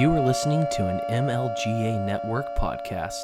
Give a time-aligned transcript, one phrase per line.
[0.00, 3.20] You are listening to an MLGA Network podcast.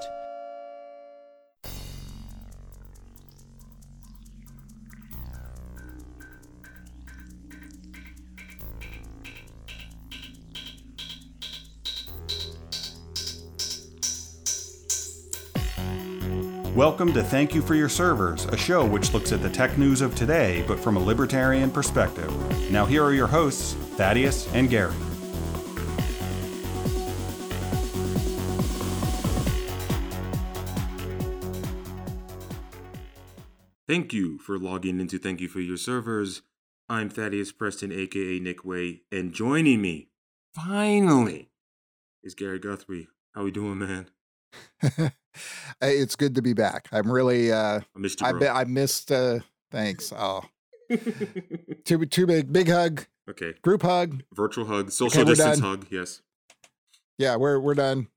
[16.75, 20.03] Welcome to Thank You for Your Servers, a show which looks at the tech news
[20.03, 22.31] of today, but from a libertarian perspective.
[22.71, 24.93] Now, here are your hosts, Thaddeus and Gary.
[33.89, 36.43] Thank you for logging into Thank You for Your Servers.
[36.89, 40.09] I'm Thaddeus Preston, aka Nick Way, and joining me,
[40.53, 41.51] finally,
[42.21, 43.07] is Gary Guthrie.
[43.33, 44.09] How we doing, man?
[45.81, 46.89] it's good to be back.
[46.91, 49.39] I'm really uh I missed you, I I missed uh
[49.71, 50.13] thanks.
[50.13, 50.43] Oh.
[51.85, 54.25] too too big big hug, okay, group hug.
[54.35, 55.87] virtual hug, social we're distance hug.
[55.91, 56.23] Yes,
[57.19, 58.09] Yeah, we're we're done.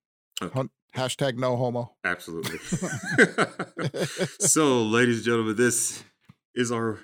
[0.42, 0.68] Okay.
[0.96, 1.96] Hashtag no homo.
[2.04, 2.58] absolutely.
[4.40, 6.04] so, ladies and gentlemen, this
[6.56, 7.00] is our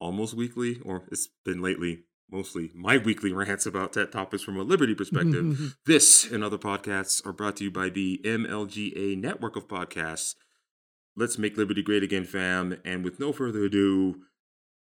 [0.00, 4.62] almost weekly, or it's been lately, mostly my weekly rants about tech topics from a
[4.62, 5.44] liberty perspective.
[5.44, 5.66] Mm-hmm.
[5.86, 10.34] This and other podcasts are brought to you by the MLGA network of podcasts.
[11.16, 12.78] Let's make Liberty great again, fam.
[12.84, 14.22] And with no further ado,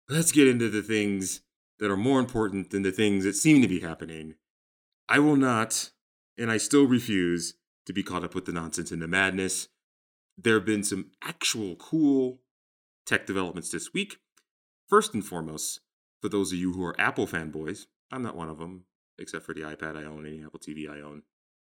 [0.09, 1.43] let's get into the things
[1.79, 4.35] that are more important than the things that seem to be happening.
[5.09, 5.91] I will not,
[6.39, 7.55] and I still refuse,
[7.87, 9.69] to be caught up with the nonsense and the madness.
[10.39, 12.41] There have been some actual cool
[13.07, 14.17] tech developments this week.
[14.89, 15.81] First and foremost,
[16.21, 18.85] for those of you who are Apple fanboys, I'm not one of them,
[19.19, 21.23] except for the iPad I own, any Apple TV I own,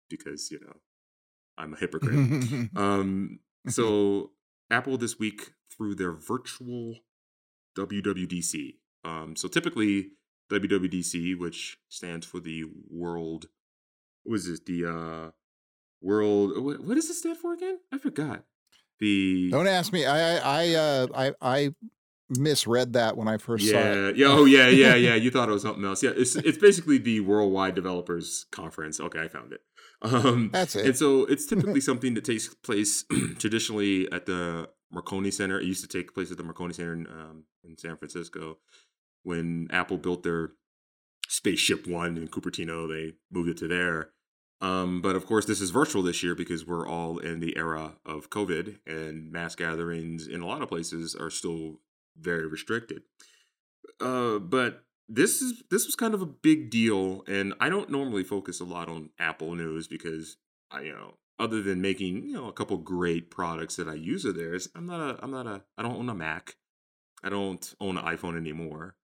[0.09, 0.77] because you know
[1.57, 2.69] I'm a hypocrite.
[2.75, 4.31] um, so
[4.69, 6.99] Apple this week through their virtual
[7.77, 8.75] WWDC.
[9.03, 10.11] Um, so typically
[10.51, 13.47] WWDC, which stands for the World,
[14.23, 14.65] what is it?
[14.65, 15.31] The uh,
[16.05, 16.63] World.
[16.63, 17.79] What, what does it stand for again?
[17.91, 18.43] I forgot.
[18.99, 20.05] The Don't ask me.
[20.05, 21.75] I I I uh I I
[22.29, 24.17] misread that when I first saw yeah, it.
[24.17, 25.15] yeah, oh yeah, yeah, yeah.
[25.15, 26.01] You thought it was something else.
[26.01, 28.99] Yeah, it's it's basically the Worldwide Developers Conference.
[28.99, 29.61] Okay, I found it.
[30.01, 30.85] Um, That's it.
[30.85, 33.05] and so it's typically something that takes place
[33.39, 35.59] traditionally at the Moscone Center.
[35.59, 38.57] It used to take place at the Moscone Center in, um, in San Francisco
[39.23, 40.51] when Apple built their
[41.27, 42.87] Spaceship One in Cupertino.
[42.87, 44.11] They moved it to there.
[44.61, 47.97] Um, but of course, this is virtual this year because we're all in the era
[48.05, 51.81] of COVID, and mass gatherings in a lot of places are still
[52.17, 53.03] very restricted.
[53.99, 58.23] Uh, but this is this was kind of a big deal, and I don't normally
[58.23, 60.37] focus a lot on Apple news because
[60.71, 64.25] I, you know, other than making you know a couple great products that I use
[64.25, 66.55] of theirs, I'm not a I'm not a I don't own a Mac,
[67.23, 68.95] I don't own an iPhone anymore.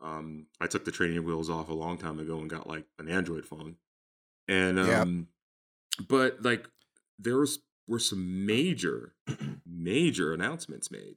[0.00, 3.08] Um, I took the training wheels off a long time ago and got like an
[3.08, 3.76] Android phone,
[4.48, 5.02] and Yep.
[5.02, 5.28] um,
[6.08, 6.66] but like
[7.18, 9.14] there was were some major
[9.66, 11.16] major announcements made.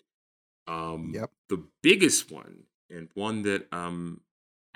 [0.68, 1.32] Um, Yep.
[1.50, 4.22] the biggest one and one that um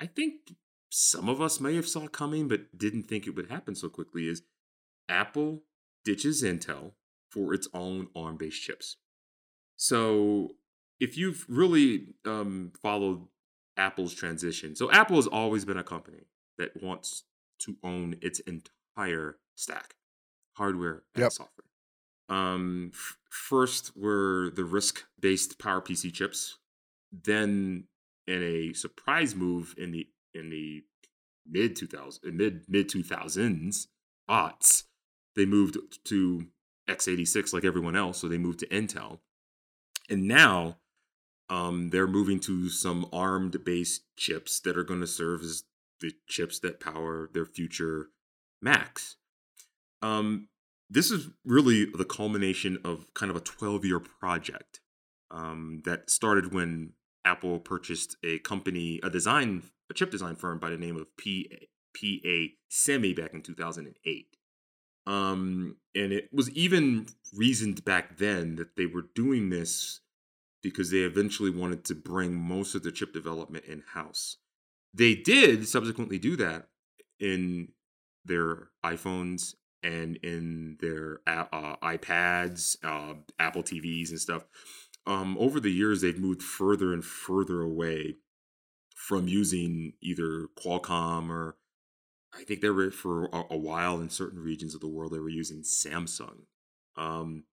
[0.00, 0.54] I think
[0.90, 4.28] some of us may have saw coming but didn't think it would happen so quickly
[4.28, 4.42] is
[5.08, 5.62] Apple
[6.04, 6.92] ditches Intel
[7.30, 8.96] for its own ARM-based chips.
[9.76, 10.54] So
[11.00, 13.26] if you've really um, followed
[13.76, 16.26] Apple's transition, so Apple has always been a company
[16.58, 17.24] that wants
[17.60, 19.94] to own its entire stack,
[20.56, 21.32] hardware and Yep.
[21.32, 21.64] software.
[22.28, 26.58] Um, f- first were the RISC-based PowerPC chips.
[27.12, 27.88] Then,
[28.26, 30.84] in a surprise move in the in the
[31.46, 33.88] mid 2000 mid mid 2000s
[34.28, 34.84] aughts,
[35.36, 36.46] they moved to
[36.88, 38.18] x86 like everyone else.
[38.18, 39.20] So they moved to Intel,
[40.08, 40.78] and now
[41.50, 45.64] um, they're moving to some ARM based chips that are going to serve as
[46.00, 48.08] the chips that power their future
[48.60, 49.16] Macs.
[50.02, 50.48] Um,
[50.90, 54.80] this is really the culmination of kind of a 12 year project
[55.30, 56.92] um, that started when
[57.24, 61.56] Apple purchased a company, a design, a chip design firm by the name of PA,
[61.96, 64.26] PA Semi back in 2008.
[65.06, 67.06] Um, and it was even
[67.36, 70.00] reasoned back then that they were doing this
[70.62, 74.38] because they eventually wanted to bring most of the chip development in house.
[74.94, 76.68] They did subsequently do that
[77.18, 77.68] in
[78.24, 84.44] their iPhones and in their uh, iPads, uh, Apple TVs, and stuff.
[85.06, 88.16] Um, over the years, they've moved further and further away
[88.94, 91.56] from using either Qualcomm or
[92.32, 95.18] I think they were for a, a while in certain regions of the world they
[95.18, 96.46] were using Samsung.
[96.96, 97.44] Um,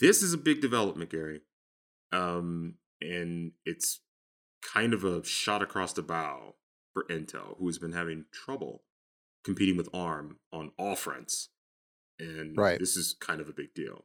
[0.00, 1.40] this is a big development, Gary,
[2.12, 4.00] um, and it's
[4.62, 6.54] kind of a shot across the bow
[6.92, 8.82] for Intel, who has been having trouble
[9.44, 11.48] competing with ARM on all fronts,
[12.18, 12.78] and Right.
[12.78, 14.04] this is kind of a big deal.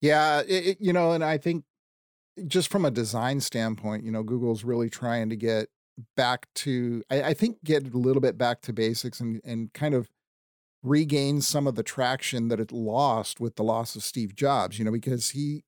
[0.00, 1.64] Yeah, it, it- you know, and I think
[2.46, 5.68] just from a design standpoint, you know, Google's really trying to get
[6.16, 9.94] back to, I, I think, get a little bit back to basics and and kind
[9.94, 10.10] of
[10.82, 14.78] regain some of the traction that it lost with the loss of Steve Jobs.
[14.78, 15.64] You know, because he,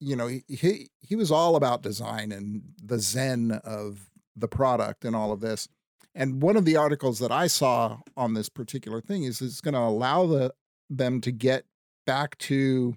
[0.00, 5.04] you know, he he, he was all about design and the zen of the product
[5.04, 5.68] and all of this.
[6.16, 9.74] And one of the articles that I saw on this particular thing is it's going
[9.74, 10.54] to allow the
[10.88, 11.66] them to get
[12.06, 12.96] back to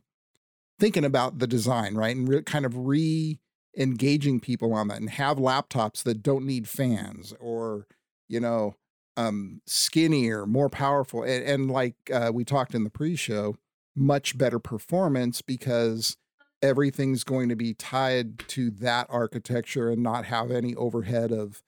[0.80, 2.16] thinking about the design, right?
[2.16, 3.39] And re- kind of re
[3.77, 7.88] engaging people on that and have laptops that don't need fans or,
[8.30, 8.75] you know,
[9.18, 11.24] um, skinnier, more powerful.
[11.24, 13.57] And, and like uh, we talked in the pre show,
[13.95, 16.16] much better performance because
[16.62, 21.62] everything's going to be tied to that architecture and not have any overhead of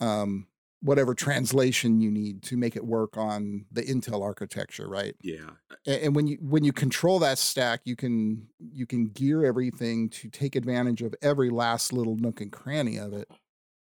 [0.00, 0.46] um,
[0.86, 5.14] whatever translation you need to make it work on the Intel architecture, right?
[5.22, 5.50] Yeah,
[5.86, 10.28] and when you when you control that stack you can you can gear everything to
[10.28, 13.30] take advantage of every last little nook and cranny of it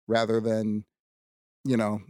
[0.08, 0.84] rather than
[1.64, 2.00] you know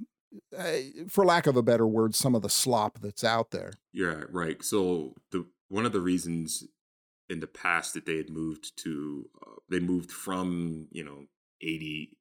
[0.57, 0.73] uh,
[1.09, 4.63] for lack of a better word some of the slop that's out there Yeah, right.
[4.65, 6.65] So the one of the reasons
[7.29, 11.27] in the past that they had moved to uh, they moved from you know
[11.61, 12.17] eighty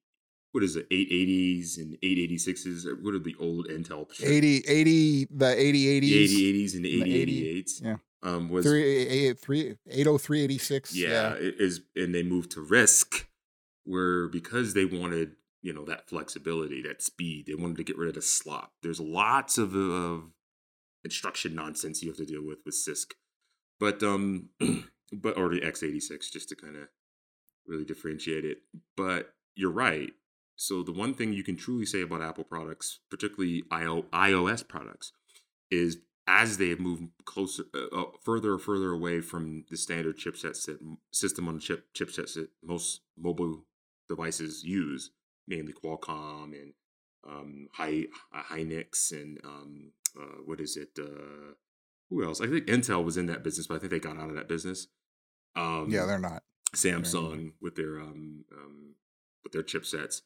[0.54, 4.24] what is it eight eighties and eight eighty sixes what are the old Intel chips?
[4.24, 7.96] 80 80 the 80 the eighty eighties and the the eighty 80 eighty eights yeah.
[8.22, 13.26] um was 383 80386 yeah, it is and they moved to RISC
[13.84, 18.10] where because they wanted you know that flexibility that speed they wanted to get rid
[18.10, 18.74] of the slop.
[18.84, 20.32] There's lots of, of
[21.04, 23.08] instruction nonsense you have to deal with with CISC
[23.80, 24.50] but um
[25.12, 26.88] but or the x86 just to kind of
[27.66, 28.60] really differentiate it.
[28.96, 30.12] But you're right
[30.56, 35.14] so the one thing you can truly say about apple products particularly ios products
[35.72, 35.98] is
[36.28, 40.56] as they have moved closer, uh, uh, further and further away from the standard chipset
[41.12, 43.66] system on chip chipsets that most mobile
[44.08, 45.12] devices use,
[45.48, 46.74] mainly Qualcomm and
[47.28, 50.98] um, Hy- uh, Hynix and um, uh, what is it?
[50.98, 51.56] Uh,
[52.10, 52.40] who else?
[52.40, 54.48] I think Intel was in that business, but I think they got out of that
[54.48, 54.88] business.
[55.56, 56.42] Um, yeah they're not
[56.76, 58.96] Samsung with their um, um
[59.44, 60.22] with their chipsets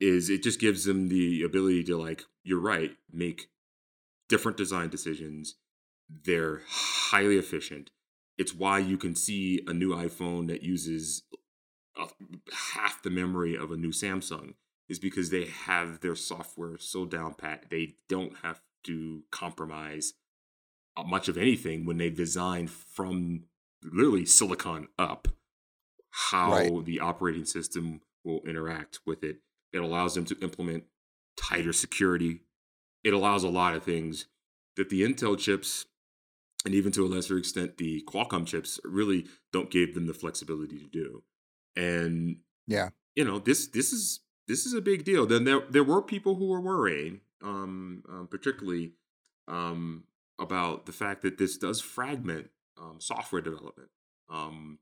[0.00, 3.48] is it just gives them the ability to like you're right make
[4.28, 5.56] different design decisions
[6.24, 7.90] they're highly efficient
[8.38, 11.22] it's why you can see a new iphone that uses
[12.74, 14.54] half the memory of a new samsung
[14.88, 20.14] is because they have their software so down pat they don't have to compromise
[21.06, 23.44] much of anything when they design from
[23.82, 25.28] literally silicon up
[26.10, 26.84] how Right.
[26.84, 29.38] the operating system will interact with it.
[29.72, 30.84] It allows them to implement
[31.36, 32.40] tighter security.
[33.04, 34.26] It allows a lot of things
[34.76, 35.86] that the Intel chips
[36.64, 40.78] and even to a lesser extent the Qualcomm chips really don't give them the flexibility
[40.78, 41.22] to do.
[41.76, 42.90] And Yeah.
[43.14, 45.26] you know this this is this is a big deal.
[45.26, 48.92] Then there there were people who were worrying, um, um, particularly
[49.48, 50.04] um,
[50.38, 53.88] about the fact that this does fragment um, software development.
[54.28, 54.78] Um,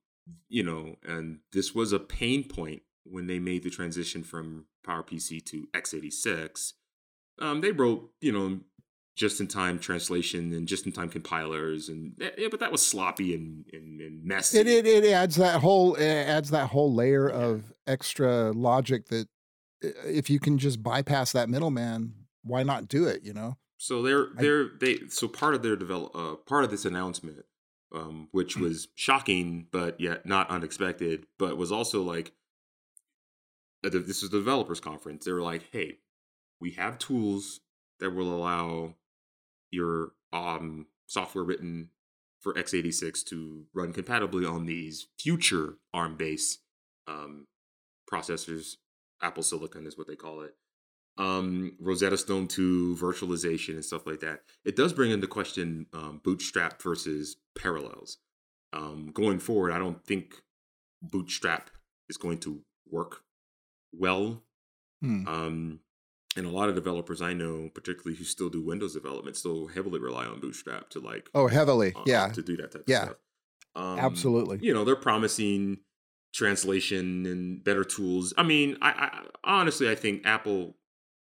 [0.49, 5.45] you know, and this was a pain point when they made the transition from PowerPC
[5.47, 6.73] to x86.
[7.41, 8.61] Um, they wrote, you know,
[9.17, 13.35] just in time translation and just in time compilers, and yeah, but that was sloppy
[13.35, 14.59] and, and, and messy.
[14.61, 19.27] it, it it adds that whole it adds that whole layer of extra logic that
[19.85, 24.03] uh, if you can just bypass that middleman why not do it you know So
[24.03, 27.45] they're they're they so part of their develop uh, part of this announcement,
[27.93, 28.63] um, which Hmm.
[28.63, 32.33] was shocking but yet not unexpected, but was also like
[33.83, 35.25] this is the developers conference.
[35.25, 35.99] They were like, "Hey,
[36.61, 37.61] we have tools
[38.01, 38.95] that will allow
[39.71, 41.91] your um, software written
[42.41, 46.61] for x86 to run compatibly on these future ARM based
[47.09, 47.47] um,
[48.11, 48.77] processors.
[49.21, 50.55] Apple Silicon is what they call it
[51.19, 54.43] um, Rosetta Stone 2, virtualization, and stuff like that.
[54.65, 58.19] It does bring into question um, Bootstrap versus Parallels.
[58.73, 60.35] Um, going forward, I don't think
[61.03, 61.71] Bootstrap
[62.09, 63.23] is going to work
[63.93, 64.43] well.
[65.01, 65.29] Hmm.
[65.29, 65.81] Um,
[66.37, 69.99] and a lot of developers I know, particularly who still do Windows development, still heavily
[69.99, 72.97] rely on Bootstrap to like oh heavily uh, yeah to do that type Yeah.
[72.99, 73.17] of stuff.
[73.75, 74.59] Um, Absolutely.
[74.61, 75.79] You know, they're promising
[76.35, 78.35] translation and better tools.
[78.37, 78.91] I mean, I,
[79.45, 80.77] I honestly I think Apple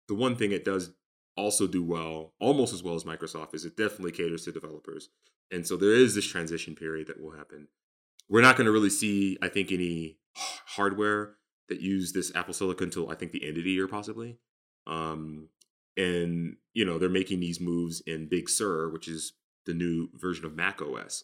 [0.07, 0.91] the one thing it does
[1.37, 5.09] also do well, almost as well as Microsoft, is it definitely caters to developers.
[5.51, 7.67] And so there is this transition period that will happen.
[8.27, 11.35] We're not going to really see, I think, any hardware
[11.69, 14.37] that use this Apple Silicon until I think the end of the year, possibly.
[14.87, 15.49] Um,
[15.97, 19.33] and you know they're making these moves in Big Sur, which is
[19.65, 21.23] the new version of Mac OS,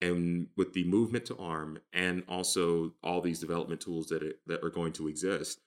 [0.00, 4.64] and with the movement to ARM and also all these development tools that it, that
[4.64, 5.60] are going to exist,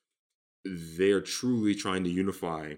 [0.63, 2.73] they are truly trying to unify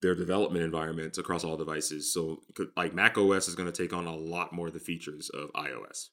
[0.00, 2.12] their development environments across all devices.
[2.12, 2.42] So,
[2.76, 5.52] like Mac OS is going to take on a lot more of the features of
[5.52, 6.08] iOS,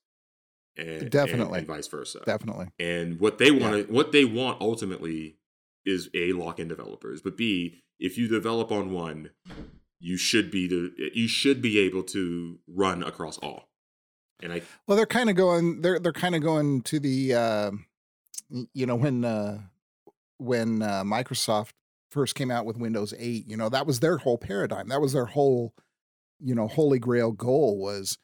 [0.77, 2.19] and definitely, and, and vice versa.
[2.25, 2.67] Definitely.
[2.79, 3.83] And what they want, yeah.
[3.83, 5.37] what they want ultimately
[5.85, 9.29] is a lock in developers, but b if you develop on one,
[9.99, 13.69] you should be the you should be able to run across all.
[14.41, 17.71] And I well, they're kind of going they're they're kind of going to the uh,
[18.73, 19.59] you know when uh,
[20.37, 21.71] when uh, Microsoft
[22.11, 24.89] first came out with Windows 8, you know that was their whole paradigm.
[24.89, 25.73] That was their whole
[26.39, 28.17] you know holy grail goal was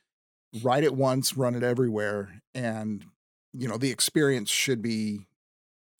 [0.61, 3.05] write it once, run it everywhere, and
[3.53, 5.25] you know the experience should be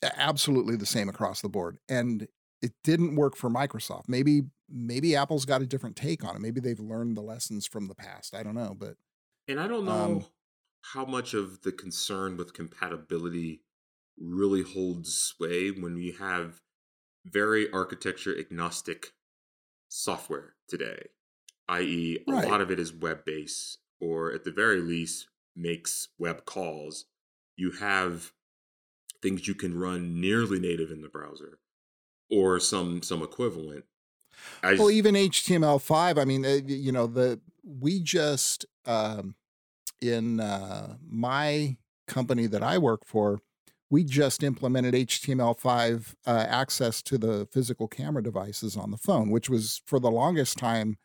[0.04, 1.78] absolutely the same across the board.
[1.90, 2.28] And
[2.62, 4.08] it didn't work for Microsoft.
[4.08, 6.42] Maybe maybe Apple's got a different take on it.
[6.42, 8.36] Maybe they've learned the lessons from the past.
[8.36, 8.96] I don't know, but
[9.48, 10.26] and I don't know um,
[10.82, 13.62] how much of the concern with compatibility
[14.18, 16.62] really holds sway when we have
[17.26, 19.14] very architecture agnostic
[19.90, 21.08] software today,
[21.70, 22.48] i.e., a right.
[22.48, 27.06] lot of it is web based, or at the very least, makes web calls.
[27.56, 28.32] You have
[29.22, 31.60] things you can run nearly native in the browser
[32.30, 33.86] or some some equivalent.
[34.64, 36.20] I well, even HTML5.
[36.20, 39.36] I mean, uh, you know, the we just um,
[40.02, 41.78] in uh, my
[42.08, 43.40] company that I work for,
[43.90, 49.50] we just implemented HTML5 uh, access to the physical camera devices on the phone, which
[49.50, 50.98] was for the longest time,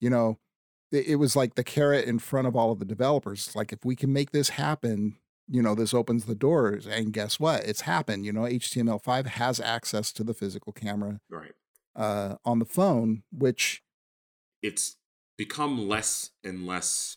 [0.00, 0.38] you know,
[0.92, 3.54] it, was like the carrot in front of all of the developers.
[3.54, 5.16] Like, if we can make this happen,
[5.48, 6.86] you know, this opens the doors.
[6.86, 7.64] And guess what?
[7.64, 8.24] It's happened.
[8.24, 11.52] You know, HTML5 has access to the physical camera right.
[11.96, 13.82] uh, on the phone, which
[14.62, 14.96] it's
[15.36, 17.16] become less and less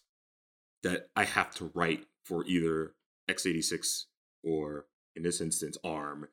[0.82, 2.94] that I have to write for either
[3.30, 4.06] x86
[4.44, 6.28] or, in this instance, ARM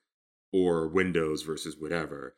[0.52, 2.36] or Windows versus whatever.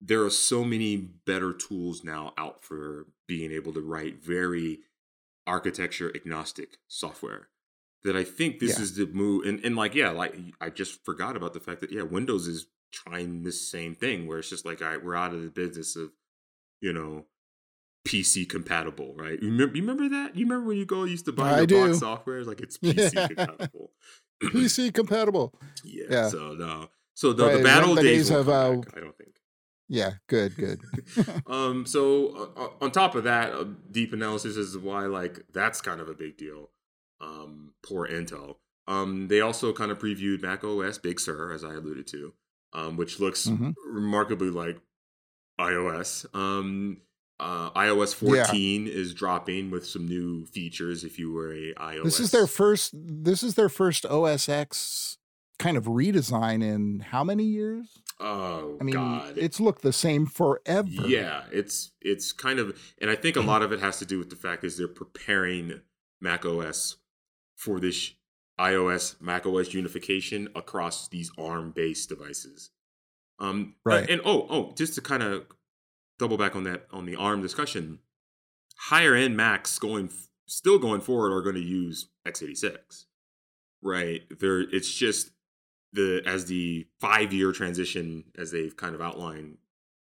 [0.00, 4.80] There are so many better tools now out for being able to write very
[5.46, 7.48] architecture agnostic software
[8.02, 8.82] that I think this yeah.
[8.82, 9.46] is the move.
[9.46, 12.66] And, and like, yeah, like I just forgot about the fact that, yeah, Windows is
[12.92, 15.96] trying this same thing where it's just like, all right, we're out of the business
[15.96, 16.10] of,
[16.80, 17.24] you know,
[18.06, 19.40] PC compatible, right?
[19.40, 20.36] You remember, you remember that?
[20.36, 22.38] You remember when you go used to buy your box software?
[22.38, 23.90] It's like it's PC compatible.
[24.42, 25.54] PC compatible.
[25.84, 26.88] Yeah, yeah, So no.
[27.14, 29.36] So the, right, the battle the days, days of uh, I don't think.
[29.88, 30.80] Yeah, good, good.
[31.46, 36.00] um, so uh, on top of that, uh, deep analysis is why like that's kind
[36.00, 36.70] of a big deal
[37.20, 38.56] um, poor Intel.
[38.86, 42.34] Um, they also kind of previewed Mac OS Big Sur, as I alluded to,
[42.72, 43.70] um, which looks mm-hmm.
[43.86, 44.78] remarkably like
[45.58, 46.26] iOS.
[46.34, 46.98] Um,
[47.40, 48.92] uh, iOS 14 yeah.
[48.92, 51.02] is dropping with some new features.
[51.02, 52.92] If you were a iOS, this is their first.
[52.94, 55.18] This is their first OS X
[55.58, 58.00] kind of redesign in how many years?
[58.26, 59.36] Oh, I mean, God.
[59.36, 60.88] it's looked the same forever.
[60.88, 64.18] Yeah, it's it's kind of, and I think a lot of it has to do
[64.18, 65.82] with the fact is they're preparing
[66.22, 66.96] Mac OS
[67.54, 68.12] for this
[68.58, 72.70] iOS Mac OS unification across these ARM based devices.
[73.38, 74.00] Um, right.
[74.00, 75.44] And, and oh, oh, just to kind of
[76.18, 77.98] double back on that on the ARM discussion,
[78.76, 80.08] higher end Macs going
[80.46, 83.04] still going forward are going to use x86.
[83.82, 84.22] Right.
[84.40, 85.32] There, it's just
[85.94, 89.56] the as the five year transition as they've kind of outlined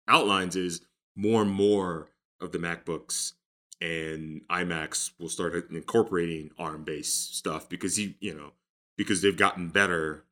[0.08, 0.82] outlines is
[1.16, 2.10] more and more
[2.42, 3.34] of the MacBooks
[3.82, 8.54] and iMacs will start incorporating ARM based stuff because you you know
[8.98, 10.24] because they've gotten better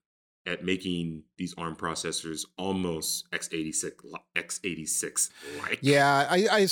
[0.45, 3.91] at making these ARM processors almost x86
[4.35, 5.29] x86
[5.61, 5.79] like.
[5.81, 6.67] Yeah, I, I,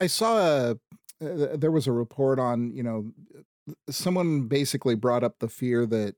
[0.00, 0.70] I saw a
[1.22, 3.12] uh, there was a report on you know
[3.88, 6.16] someone basically brought up the fear that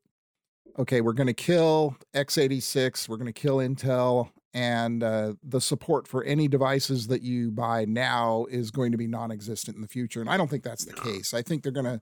[0.78, 6.07] okay we're going to kill x86 we're going to kill Intel and uh, the support
[6.07, 10.21] for any devices that you buy now is going to be non-existent in the future
[10.21, 11.02] and i don't think that's the no.
[11.02, 12.00] case i think they're going to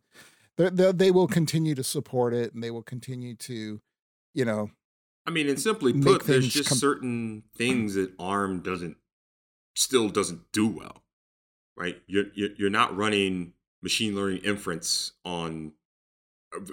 [0.93, 3.81] they will continue to support it and they will continue to
[4.35, 4.71] you know
[5.27, 8.97] i mean and simply put there's just com- certain things that arm doesn't
[9.75, 11.03] still doesn't do well
[11.77, 15.73] right you're you're not running machine learning inference on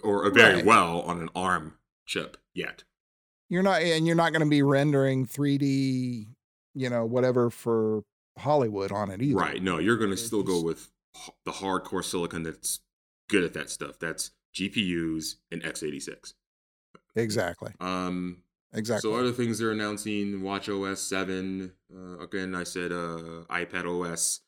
[0.03, 0.65] or very right.
[0.65, 1.74] well on an arm
[2.10, 2.84] chip yet
[3.50, 6.28] you're not and you're not going to be rendering 3D,
[6.75, 8.04] you know, whatever for
[8.38, 9.36] Hollywood on it either.
[9.36, 9.62] Right.
[9.62, 10.89] No, you're going to still go with
[11.46, 12.80] the hardcore silicon that's
[13.28, 14.00] good at that stuff.
[14.00, 16.34] That's GPUs and x86.
[17.16, 17.72] Exactly.
[17.80, 19.10] Um exactly.
[19.10, 21.74] So other things they're announcing: Watch OS seven.
[21.94, 24.42] Uh, again, I said uh, iPad OS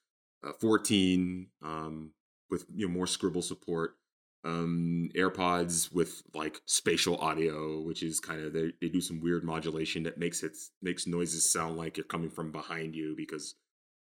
[0.43, 2.11] uh, fourteen um,
[2.49, 3.95] with you know more Scribble support.
[4.43, 9.43] Um, AirPods with like spatial audio, which is kind of they, they do some weird
[9.43, 13.53] modulation that makes it makes noises sound like you're coming from behind you because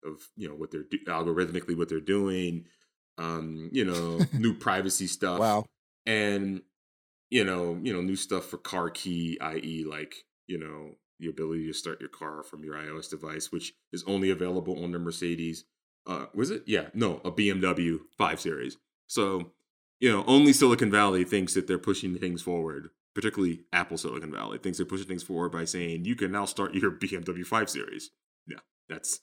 [0.04, 2.64] of you know what they're do- algorithmically what they're doing.
[3.18, 5.40] Um, you know, new privacy stuff.
[5.40, 5.66] wow.
[6.06, 6.62] and
[7.30, 10.14] you know you know new stuff for car key i.e like
[10.46, 14.30] you know the ability to start your car from your ios device which is only
[14.30, 15.64] available on the mercedes
[16.06, 19.52] uh was it yeah no a bmw 5 series so
[20.00, 24.58] you know only silicon valley thinks that they're pushing things forward particularly apple silicon valley
[24.58, 28.10] thinks they're pushing things forward by saying you can now start your bmw 5 series
[28.46, 29.20] yeah that's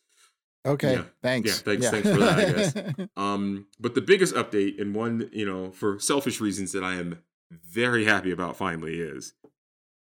[0.65, 0.93] Okay.
[0.95, 1.03] Yeah.
[1.21, 1.47] Thanks.
[1.49, 3.07] Yeah, thanks- thanks for that, I guess.
[3.15, 7.19] Um, but the biggest update, and one, you know, for selfish reasons that I am
[7.51, 9.33] very happy about finally is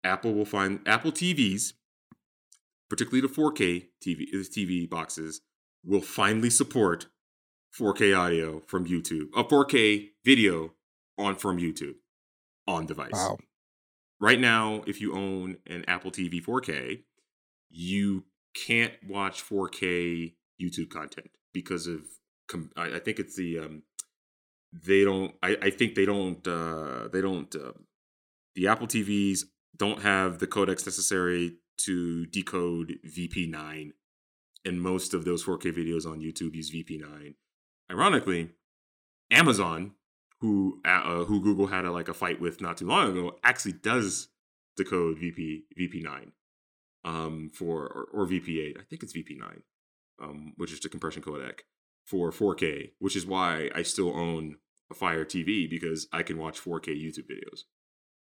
[0.02, 1.74] Apple will find Apple TVs,
[2.88, 5.42] particularly the 4K TV TV boxes,
[5.84, 7.06] will finally support
[7.78, 10.72] 4K audio from YouTube, a 4K video
[11.18, 11.96] on from YouTube
[12.66, 13.10] on device.
[13.12, 13.38] wow.
[14.18, 17.02] Right now, if you own an Apple TV 4K,
[17.70, 22.00] you can't watch 4K YouTube content because of
[22.48, 23.82] com- I, I think it's the um
[24.72, 27.72] they don't I, I think they don't uh they don't uh,
[28.54, 29.40] the Apple TVs
[29.76, 33.90] don't have the codecs necessary to decode VP9
[34.64, 37.34] and most of those 4K videos on YouTube use VP9.
[37.90, 38.50] Ironically,
[39.30, 39.92] Amazon
[40.40, 43.72] who uh, who Google had a, like a fight with not too long ago actually
[43.72, 44.28] does
[44.76, 46.32] decode VP VP9
[47.04, 49.62] um for or, or VP8 I think it's VP9
[50.22, 51.60] um which is the compression codec
[52.04, 54.56] for 4K which is why I still own
[54.90, 57.62] a Fire TV because I can watch 4K YouTube videos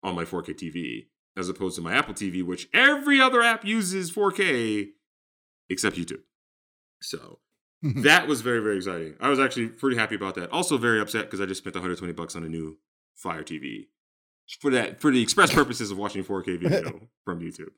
[0.03, 1.05] on my 4K TV
[1.37, 4.89] as opposed to my Apple TV which every other app uses 4K
[5.69, 6.23] except YouTube.
[7.01, 7.39] So
[8.03, 9.15] that was very very exciting.
[9.19, 10.51] I was actually pretty happy about that.
[10.51, 12.77] Also very upset because I just spent 120 bucks on a new
[13.15, 13.87] Fire TV
[14.59, 17.69] for that for the express purposes of watching 4K video from YouTube.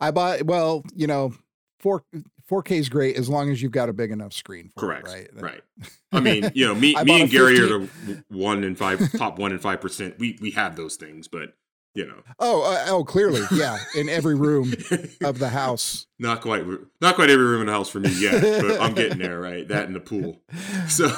[0.00, 1.32] I bought well, you know,
[1.78, 2.04] four
[2.46, 4.70] four K is great as long as you've got a big enough screen.
[4.74, 5.08] For Correct.
[5.08, 5.42] It, right.
[5.42, 5.62] Right.
[6.12, 9.38] I mean, you know, me me and Gary 15 are the one and five top
[9.38, 10.18] one and five percent.
[10.18, 11.54] We we have those things, but
[11.94, 13.78] you know, Oh, uh, oh, clearly, yeah.
[13.94, 14.72] In every room
[15.22, 16.06] of the house.
[16.18, 16.64] not quite
[17.00, 19.38] not quite every room in the house for me yet, but I'm getting there.
[19.40, 20.40] Right, that and the pool.
[20.88, 21.08] So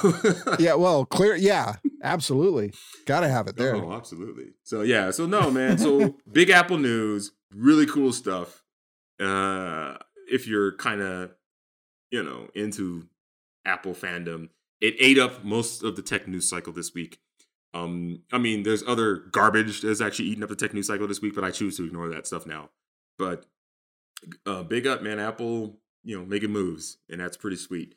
[0.59, 0.75] Yeah.
[0.85, 1.37] Well, clear.
[1.37, 1.75] Yeah.
[2.03, 2.73] Absolutely.
[3.07, 3.77] Got to have it there.
[3.77, 4.53] Oh, absolutely.
[4.65, 5.79] So yeah, so no, man.
[5.79, 8.63] So Big Apple news, really cool stuff.
[9.21, 11.31] Uh if you're kind of,
[12.11, 13.07] you know, into
[13.67, 14.49] Apple fandom,
[14.81, 17.21] it ate up most of the tech news cycle this week.
[17.75, 21.21] Um, I mean, there's other garbage that's actually eating up the tech news cycle this
[21.21, 22.71] week, but I choose to ignore that stuff now.
[23.19, 23.47] But
[24.47, 25.19] uh, big up, man.
[25.19, 27.97] Apple, you know, making moves, and that's pretty sweet.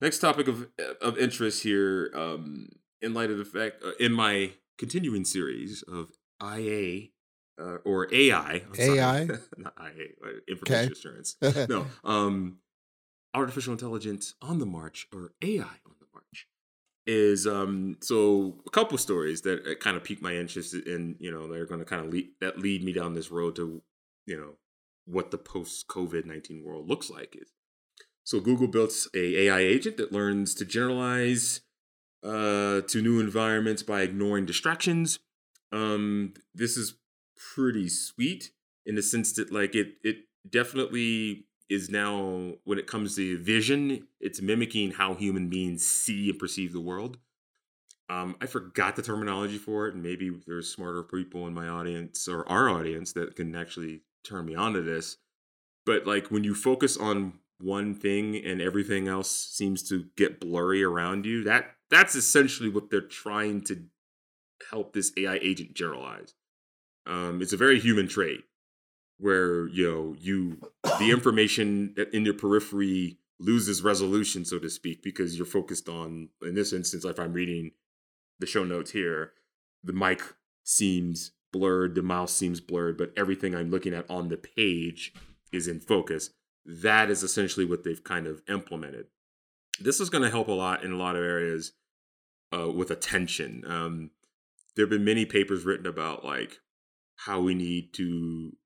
[0.00, 0.68] Next topic of
[1.00, 2.68] of interest here, um,
[3.00, 6.10] in light of the fact, uh, in my continuing series of
[6.42, 7.08] IA
[7.58, 8.80] uh, or AI, I'm.
[8.80, 9.24] AI?
[9.56, 10.92] not IA, uh, information Okay.
[10.92, 11.36] assurance.
[11.68, 12.58] No, um,
[13.34, 15.85] artificial intelligence on the march or AI on the march
[17.06, 21.46] is um so a couple stories that kind of piqued my interest in you know
[21.46, 23.80] they're going to kind of lead that lead me down this road to
[24.26, 24.54] you know
[25.04, 27.52] what the post covid-19 world looks like is.
[28.24, 31.60] So google built a ai agent that learns to generalize
[32.24, 35.20] uh to new environments by ignoring distractions.
[35.72, 36.94] Um this is
[37.54, 38.50] pretty sweet
[38.84, 40.16] in the sense that like it it
[40.48, 46.38] definitely is now when it comes to vision it's mimicking how human beings see and
[46.38, 47.18] perceive the world.
[48.08, 52.28] Um, i forgot the terminology for it and maybe there's smarter people in my audience
[52.28, 55.16] or our audience that can actually turn me on to this.
[55.84, 60.82] But like when you focus on one thing and everything else seems to get blurry
[60.82, 63.84] around you that that's essentially what they're trying to
[64.70, 66.34] help this ai agent generalize.
[67.06, 68.44] Um, it's a very human trait
[69.18, 70.58] where you know you
[70.98, 76.54] the information in your periphery loses resolution so to speak because you're focused on in
[76.54, 77.70] this instance if i'm reading
[78.38, 79.32] the show notes here
[79.84, 80.20] the mic
[80.64, 85.12] seems blurred the mouse seems blurred but everything i'm looking at on the page
[85.52, 86.30] is in focus.
[86.64, 89.06] That is essentially what they've kind of implemented.
[89.80, 91.72] This is going to help a lot in a lot of areas
[92.56, 93.64] uh, with attention.
[93.66, 94.10] Um,
[94.74, 96.60] there have been many papers written about like
[97.16, 98.56] how we need to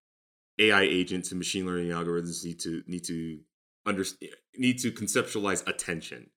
[0.60, 3.40] AI agents and machine learning algorithms need to need to
[3.86, 6.30] understand need to conceptualize attention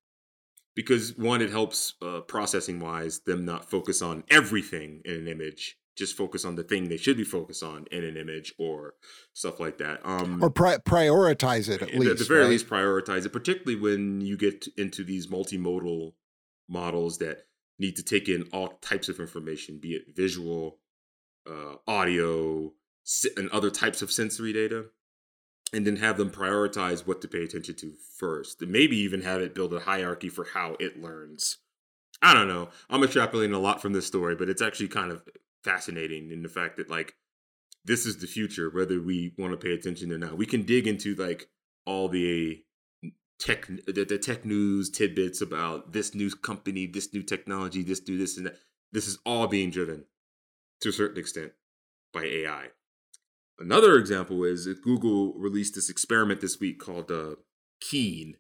[0.76, 5.78] because one it helps uh, processing wise them not focus on everything in an image
[5.96, 8.96] just focus on the thing they should be focused on in an image or
[9.34, 10.00] stuff like that.
[10.04, 12.12] Um, or pri- prioritize it at least.
[12.12, 12.50] At the very right?
[12.50, 16.14] least, prioritize it, particularly when you get into these multimodal
[16.68, 17.46] models that
[17.78, 20.80] need to take in all types of information, be it visual,
[21.48, 22.72] uh, audio,
[23.38, 24.86] and other types of sensory data,
[25.74, 29.42] and then have them prioritize what to pay attention to first, and maybe even have
[29.42, 31.58] it build a hierarchy for how it learns.
[32.22, 32.70] I don't know.
[32.90, 35.24] I'm extrapolating a lot from this story, but it's actually kind of
[35.64, 37.16] fascinating in the fact that like
[37.86, 40.38] this is the future, whether we want to pay attention or not.
[40.38, 41.50] We can dig into like
[41.86, 42.64] all the
[43.40, 48.18] tech the, the tech news tidbits about this new company, this new technology, this do
[48.18, 48.56] this and that.
[48.92, 50.06] This is all being driven
[50.82, 51.52] to a certain extent
[52.14, 52.68] by AI.
[53.64, 57.36] Another example is Google released this experiment this week called uh,
[57.80, 58.36] Keen.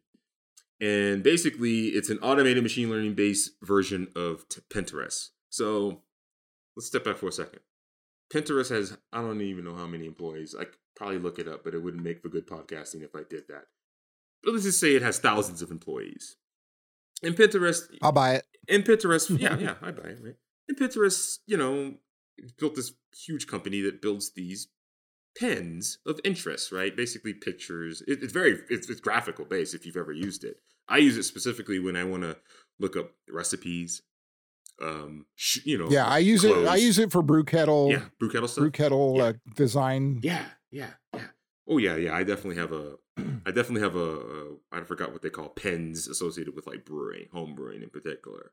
[0.81, 5.29] And basically, it's an automated machine learning based version of t- Pinterest.
[5.49, 6.01] So
[6.75, 7.61] let's step back for a second.
[8.33, 10.55] Pinterest has, I don't even know how many employees.
[10.59, 13.21] I could probably look it up, but it wouldn't make for good podcasting if I
[13.29, 13.67] did that.
[14.43, 16.35] But let's just say it has thousands of employees.
[17.21, 18.45] In Pinterest, I'll buy it.
[18.67, 20.35] In Pinterest, yeah, yeah, I buy it, right?
[20.67, 21.93] In Pinterest, you know,
[22.59, 24.67] built this huge company that builds these
[25.35, 26.95] pins of interest, right?
[26.95, 28.01] Basically, pictures.
[28.07, 29.73] It, it's very it's, it's graphical based.
[29.73, 32.37] If you've ever used it, I use it specifically when I want to
[32.79, 34.01] look up recipes.
[34.81, 36.67] Um, sh- you know, Yeah, I use it.
[36.67, 37.89] I use it for brew kettle.
[37.91, 38.61] yeah, brew kettle stuff.
[38.63, 39.23] brew kettle Yeah.
[39.25, 40.19] uh, design.
[40.23, 41.27] Yeah, yeah, yeah.
[41.67, 42.15] Oh yeah, yeah.
[42.15, 42.95] I definitely have a.
[43.45, 43.99] I definitely have a.
[43.99, 48.51] a I forgot what they call pens associated with like brewing, home brewing in particular.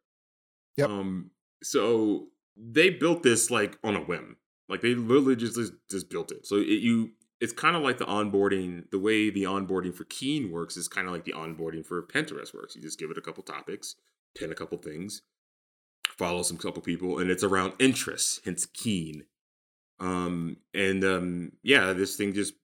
[0.77, 0.91] Yep.
[0.91, 1.31] Um.
[1.63, 4.37] So they built this like on a whim.
[4.71, 5.59] Like they literally just
[5.91, 6.47] just, built it.
[6.47, 8.91] So it, you, it's kind of like the onboarding.
[8.91, 12.55] The way the onboarding for Keen works is kind of like the onboarding for Pinterest
[12.55, 12.77] works.
[12.77, 13.97] You just give it a couple topics,
[14.37, 15.23] pin a couple things,
[16.17, 18.41] follow some couple people, and it's around interests.
[18.45, 19.25] Hence Keen.
[19.99, 20.59] Um.
[20.73, 21.53] And um.
[21.63, 22.55] Yeah, this thing just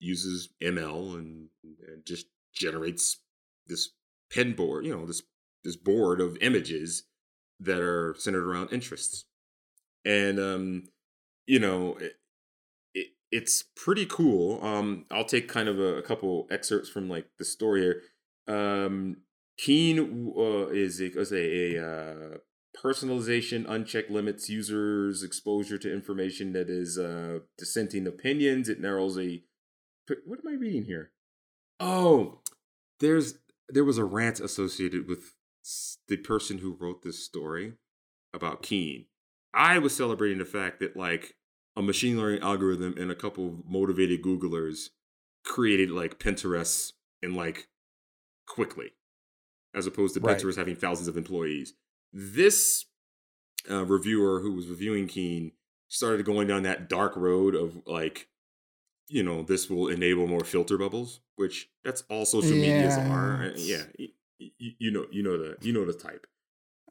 [0.00, 3.18] uses ML and, and just generates
[3.66, 3.90] this
[4.32, 5.22] pen board, you know, this
[5.64, 7.04] this board of images
[7.60, 9.24] that are centered around interests.
[10.04, 10.84] And um,
[11.48, 12.12] you know, it,
[12.94, 14.62] it, it's pretty cool.
[14.62, 18.02] Um, I'll take kind of a, a couple excerpts from like the story here.
[18.46, 19.22] Um,
[19.56, 22.36] Keen uh, is a, a uh,
[22.80, 28.68] personalization unchecked limits users exposure to information that is uh, dissenting opinions.
[28.68, 29.42] It narrows a
[30.24, 31.10] what am I reading here?
[31.80, 32.40] Oh,
[33.00, 33.34] there's
[33.68, 35.34] there was a rant associated with
[36.08, 37.74] the person who wrote this story
[38.32, 39.06] about Keen.
[39.52, 41.34] I was celebrating the fact that like
[41.78, 44.90] a machine learning algorithm and a couple of motivated Googlers
[45.44, 47.68] created like Pinterest and like
[48.46, 48.92] quickly,
[49.74, 50.36] as opposed to Right.
[50.38, 51.74] Pinterest having thousands of employees.
[52.12, 52.86] This
[53.70, 55.52] uh, reviewer who was reviewing Keen
[55.88, 58.28] started going down that dark road of like
[59.08, 63.52] you know this will enable more filter bubbles which that's all social medias are Uh,
[63.56, 63.86] yeah Yes.
[63.98, 64.08] y-
[64.60, 66.26] y- you know you know the you know the type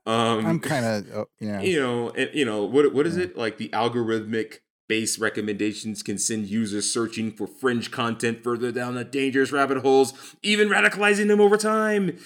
[0.07, 1.61] um I'm kind of uh, yeah.
[1.61, 3.25] you know and you know what what is Yeah.
[3.25, 8.95] it like the algorithmic based recommendations can send users searching for fringe content further down
[8.95, 12.17] the dangerous rabbit holes even radicalizing them over time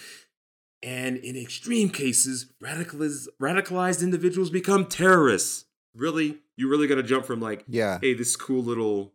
[0.84, 7.26] and in extreme cases radicalized radicalized individuals become terrorists really you really got to jump
[7.26, 7.98] from like Yeah.
[8.02, 9.14] hey, this cool little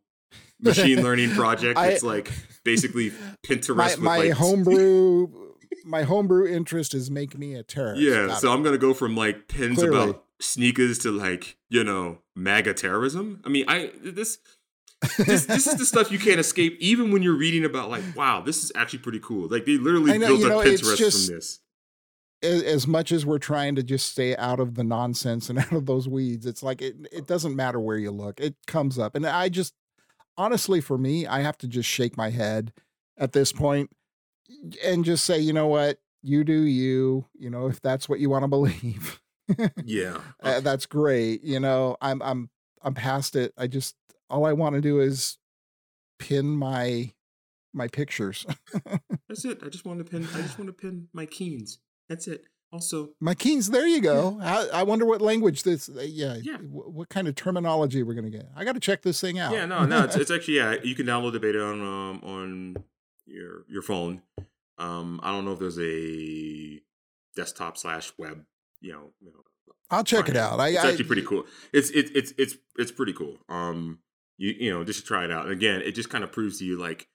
[0.60, 2.30] machine learning project I- that's like
[2.64, 3.12] basically
[3.46, 5.28] Pinterest my with my like homebrew
[5.84, 8.02] my homebrew interest is make me a terrorist.
[8.02, 8.34] yeah.
[8.34, 8.52] So.
[8.52, 9.96] I'm gonna go from like pins Clearly.
[10.10, 13.40] about sneakers to like you know MAGA terrorism.
[13.44, 14.38] I mean, I this.
[15.18, 18.40] this, this is the stuff you can't escape even when you're reading about like wow
[18.40, 21.36] this is actually pretty cool like they literally know, built a know, pinterest just- from
[21.36, 21.60] this
[22.42, 25.72] as, as much as we're trying to just stay out of the nonsense and out
[25.72, 29.14] of those weeds, it's like it it doesn't matter where you look, it comes up.
[29.14, 29.74] And I just
[30.36, 32.72] honestly, for me, I have to just shake my head
[33.18, 33.90] at this point
[34.84, 37.26] and just say, you know what, you do you.
[37.34, 39.20] You know, if that's what you want to believe,
[39.84, 41.42] yeah uh, that's great.
[41.42, 42.50] You know, I'm I'm
[42.82, 43.52] I'm past it.
[43.56, 43.94] I just
[44.30, 45.38] all I want to do is
[46.18, 47.12] pin my
[47.74, 48.46] my pictures.
[49.28, 51.78] that's it i just want to pin i just want to pin my keens
[52.08, 54.38] that's it also My Keens, there you go.
[54.42, 55.88] I, I wonder what language this.
[55.88, 56.56] uh, Yeah, Yeah.
[56.58, 58.48] wh- what kind of terminology we're gonna get.
[58.56, 59.52] I got to check this thing out.
[59.52, 60.74] Yeah, no, no, it's, it's actually yeah.
[60.82, 62.76] You can download the beta on um, on
[63.24, 64.20] your your phone.
[64.78, 66.80] Um, I don't know if there's a
[67.36, 68.44] desktop slash web.
[68.86, 70.60] You know, you know I'll check it out.
[70.60, 71.44] I, it's I actually pretty cool.
[71.72, 73.38] It's it's it's it's it's pretty cool.
[73.48, 73.98] Um,
[74.38, 75.44] you you know, just try it out.
[75.44, 77.08] And again, it just kind of proves to you like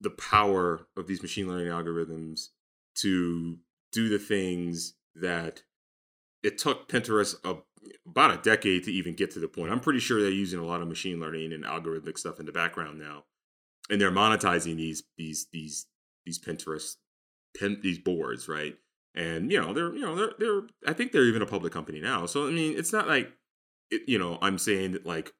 [0.00, 2.48] the power of these machine learning algorithms
[2.96, 3.58] to
[3.90, 5.62] do the things that
[6.44, 7.56] it took Pinterest a
[8.06, 9.72] about a decade to even get to the point.
[9.72, 12.52] I'm pretty sure they're using a lot of machine learning and algorithmic stuff in the
[12.52, 13.24] background now,
[13.90, 15.86] and they're monetizing these these these
[16.24, 16.94] these Pinterest
[17.56, 18.76] pin, these boards, right?
[19.14, 22.00] And you know they're you know they're they're I think they're even a public company
[22.00, 22.26] now.
[22.26, 23.32] So I mean, it's not like
[23.90, 25.32] it, you know I'm saying that like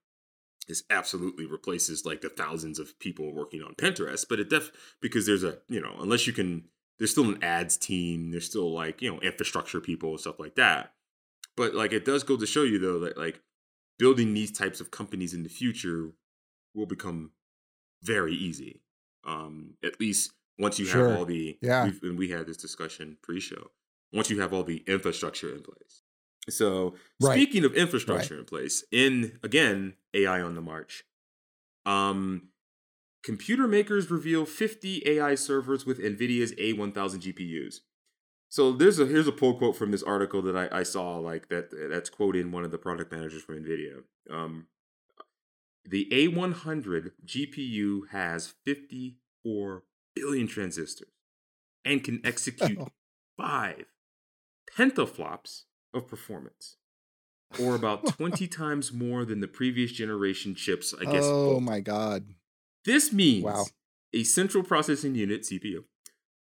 [0.69, 5.27] this absolutely replaces like the thousands of people working on Pinterest, but it def because
[5.27, 6.65] there's a you know unless you can
[6.99, 10.93] there's still an ads team, there's still like you know infrastructure people stuff like that.
[11.57, 13.41] But like it does go to show you though that like
[13.99, 16.13] building these types of companies in the future
[16.75, 17.33] will become
[18.03, 18.83] very easy.
[19.25, 21.09] Um, at least once you Sure.
[21.09, 21.91] have all the Yeah.
[22.03, 23.71] and we had this discussion pre-show.
[24.13, 26.03] Once you have all the infrastructure in place.
[26.51, 27.35] So Right.
[27.35, 31.05] speaking of infrastructure in place, in again AI on the march,
[31.87, 32.49] um,
[33.23, 37.81] computer makers reveal 50 AI servers with NVIDIA's A1000 GPUs.
[38.51, 41.49] So there's a here's a pull quote from this article that I, I saw like
[41.49, 44.03] that that's quoting one of the product managers from NVIDIA.
[44.31, 44.67] Um,
[45.85, 51.11] the A100 GPU has 54 billion transistors
[51.85, 52.79] and can execute
[53.37, 53.85] five
[54.77, 55.63] petaflops
[55.95, 56.77] of performance,
[57.61, 60.95] or about 20 times more than the previous generation chips.
[60.99, 61.25] I guess.
[61.25, 61.63] oh both.
[61.63, 62.27] my god.
[62.85, 63.67] This means Wow.
[64.13, 65.85] a central processing unit (CPU)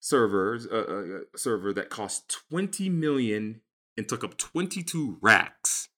[0.01, 3.61] servers uh, uh, uh, server that cost 20 million
[3.97, 5.89] and took up 22 racks.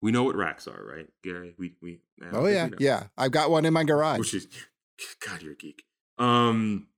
[0.00, 1.54] We know what racks are, right, Gary?
[1.58, 2.00] We we.
[2.32, 3.04] Oh yeah, we yeah.
[3.16, 4.18] I've got one in my garage.
[4.18, 4.46] Which is,
[5.26, 5.84] God, you're a geek.
[6.18, 6.88] Um,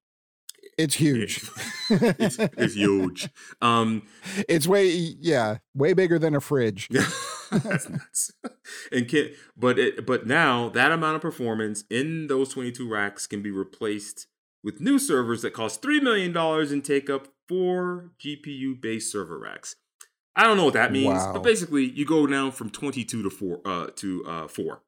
[0.78, 1.42] it's huge.
[1.90, 3.28] it's, it's huge.
[3.60, 4.02] Um,
[4.48, 6.88] It's way yeah, way bigger than a fridge.
[7.50, 8.32] that's nuts.
[8.92, 13.42] And can but it but now that amount of performance in those 22 racks can
[13.42, 14.26] be replaced
[14.62, 19.38] with new servers that cost three million dollars and take up four GPU based server
[19.38, 19.76] racks.
[20.36, 21.32] I don't know what that means, Wow.
[21.34, 24.82] but basically you go down from 22 to four uh to uh four.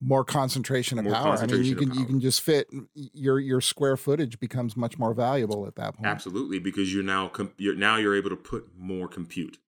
[0.00, 1.38] More concentration of More power.
[1.38, 5.12] I mean, you can you can just fit your your square footage becomes much more
[5.12, 6.06] valuable at that point.
[6.06, 9.58] Absolutely, because you're now com- you're now you're able to put more compute.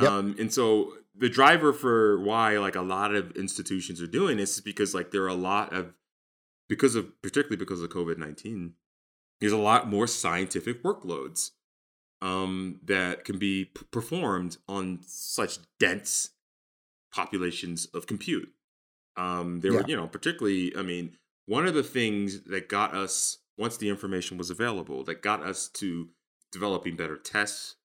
[0.00, 0.10] Yep.
[0.10, 4.54] Um, and so the driver for why like a lot of institutions are doing this
[4.54, 5.94] is because like there are a lot of
[6.68, 8.74] because of particularly because of COVID nineteen,
[9.40, 11.50] there's a lot more scientific workloads
[12.20, 16.30] um, that can be p- performed on such dense
[17.12, 18.53] populations of compute.
[19.16, 23.38] Um, there were, you know, particularly, I mean, one of the things that got us
[23.56, 26.08] once the information was available that got us to
[26.50, 27.76] developing better tests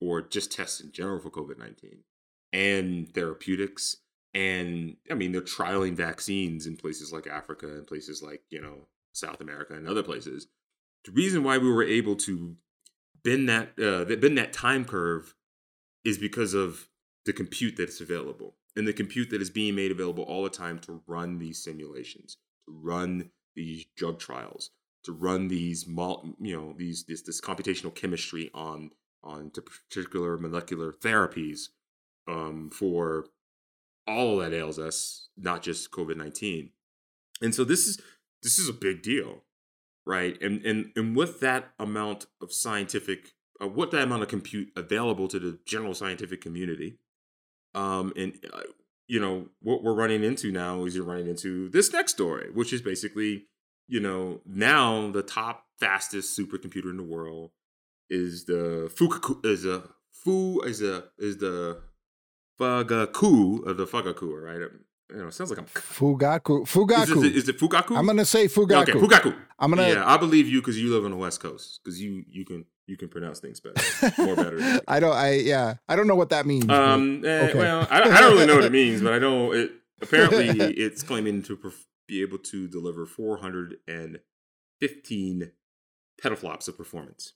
[0.00, 2.04] or just tests in general for COVID 19
[2.52, 3.96] and therapeutics.
[4.34, 8.86] And I mean, they're trialing vaccines in places like Africa and places like, you know,
[9.12, 10.46] South America and other places.
[11.04, 12.56] The reason why we were able to
[13.24, 15.34] bend that, uh, that bend that time curve
[16.04, 16.88] is because of
[17.26, 20.78] the compute that's available and the compute that is being made available all the time
[20.78, 24.70] to run these simulations, to run these drug trials,
[25.04, 28.90] to run these you know these this this computational chemistry on
[29.22, 31.68] on to particular molecular therapies
[32.26, 33.26] um, for
[34.08, 36.70] all that ails us, not just COVID nineteen.
[37.42, 38.00] And so this is
[38.42, 39.44] this is a big deal,
[40.06, 40.40] right?
[40.40, 45.28] And and and with that amount of scientific, uh, what that amount of compute available
[45.28, 46.96] to the general scientific community,
[47.74, 48.60] um, and uh,
[49.06, 52.72] you know what we're running into now is you're running into this next story, which
[52.72, 53.44] is basically
[53.88, 57.50] you know now the top fastest supercomputer in the world
[58.08, 61.78] is the Fukaku is a Fu is a is the
[62.60, 64.60] Fugaku of the Fugaku, right?
[65.10, 65.64] You know, it sounds like I'm.
[65.66, 66.62] Fugaku.
[66.62, 67.24] Is Fugaku.
[67.24, 67.96] it, is it Fugaku?
[67.96, 68.82] I'm gonna say Fugaku.
[68.82, 69.34] Okay, Fugaku.
[69.58, 72.24] I'm gonna Yeah, I believe you because you live on the West Coast because you
[72.28, 73.80] you can you can pronounce things better,
[74.18, 74.80] more better.
[74.88, 75.76] I don't I yeah.
[75.88, 76.68] I don't know what that means.
[76.68, 77.58] Um, eh, okay.
[77.58, 79.70] well, I don't, I don't really know what it means, but I know it.
[80.02, 85.52] Apparently, it's claiming to perf- be able to deliver 415
[86.22, 87.34] petaflops of performance.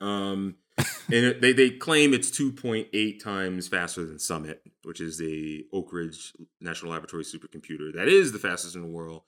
[0.00, 5.66] Um, and it, they they claim it's 2.8 times faster than Summit, which is the
[5.72, 9.22] Oak Ridge National Laboratory supercomputer that is the fastest in the world.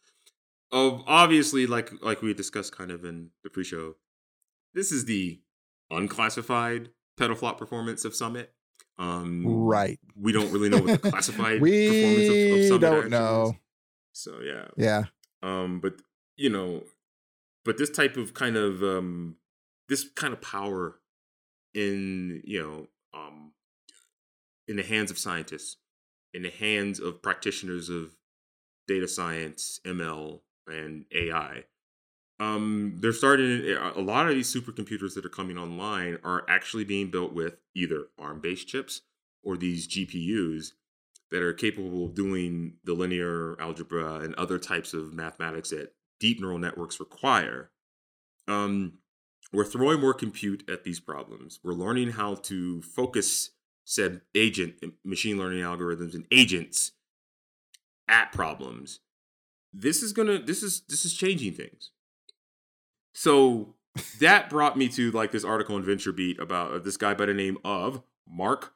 [0.70, 3.96] Of obviously, like like we discussed kind of in the pre-show,
[4.74, 5.40] this is the
[5.90, 8.52] unclassified petaflop performance of Summit.
[8.98, 9.98] Um, right.
[10.16, 13.50] We don't really know what the classified performance of, of we Summit don't know.
[13.50, 13.56] is.
[14.12, 15.04] So yeah, Yeah.
[15.42, 15.94] um, but
[16.36, 16.84] you know,
[17.64, 19.36] but this type of kind of um,
[19.88, 20.98] this kind of power
[21.74, 22.86] in you know
[23.18, 23.52] um,
[24.66, 25.76] in the hands of scientists,
[26.34, 28.16] in the hands of practitioners of
[28.88, 31.64] data science, ML, and AI.
[32.40, 37.10] Um, they're starting a lot of these supercomputers that are coming online are actually being
[37.10, 39.02] built with either ARM-based chips
[39.42, 40.72] or these GPUs
[41.30, 46.40] that are capable of doing the linear algebra and other types of mathematics that deep
[46.40, 47.70] neural networks require.
[48.46, 48.94] Um,
[49.52, 51.60] we're throwing more compute at these problems.
[51.62, 53.50] We're learning how to focus
[53.84, 56.92] said agent machine learning algorithms and agents
[58.06, 59.00] at problems.
[59.72, 61.90] This is gonna this is this is changing things.
[63.18, 63.74] So
[64.20, 67.34] that brought me to like this article in VentureBeat about uh, this guy by the
[67.34, 68.74] name of Mark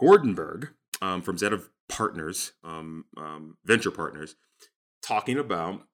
[0.00, 0.68] Gorenberg
[1.02, 4.36] um, from Zetta Partners, um, um, Venture Partners,
[5.02, 5.88] talking about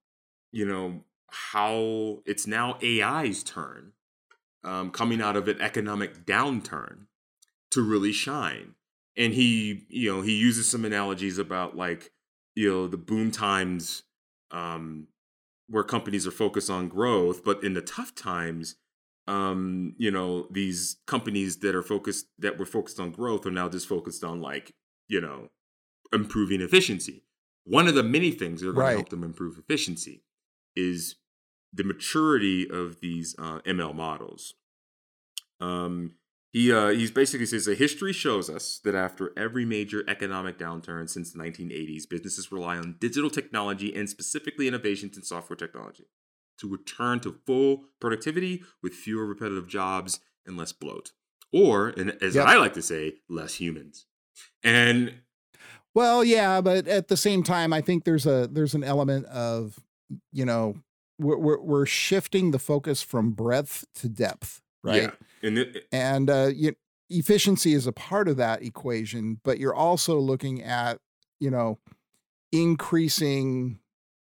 [0.53, 3.93] you know how it's now AI's turn
[4.63, 7.07] um, coming out of an economic downturn
[7.71, 8.75] to really shine.
[9.17, 12.13] And he, you know, he uses some analogies about like,
[12.55, 14.03] you know, the boom times
[14.51, 15.09] um,
[15.69, 18.77] where companies are focused on growth, but in the tough times,
[19.27, 23.69] um, you know, these companies that are focused that were focused on growth are now
[23.69, 24.73] just focused on like,
[25.09, 25.49] you know,
[26.13, 27.25] improving efficiency.
[27.65, 28.93] One of the many things that are going right.
[28.93, 30.23] to help them improve efficiency
[30.77, 31.17] is
[31.73, 34.55] the maturity of these uh, ML models.
[35.61, 36.13] Um,
[36.53, 41.09] he uh, he's basically says that history shows us that after every major economic downturn
[41.09, 46.07] since the 1980s, businesses rely on digital technology and specifically innovations in software technology
[46.59, 51.13] to return to full productivity with fewer repetitive jobs and less bloat,
[51.53, 52.47] or and as yep.
[52.47, 54.07] I like to say, less humans.
[54.63, 55.15] And
[55.95, 59.81] well, yeah, but at the same time, I think there's a there's an element of
[60.33, 60.77] you know
[61.19, 65.03] we're we're, we're shifting the focus from breadth to depth right?
[65.03, 65.11] Yeah.
[65.43, 66.75] And, it, and uh, you,
[67.11, 70.99] efficiency is a part of that equation, but you're also looking at,
[71.39, 71.79] you know,
[72.53, 73.81] increasing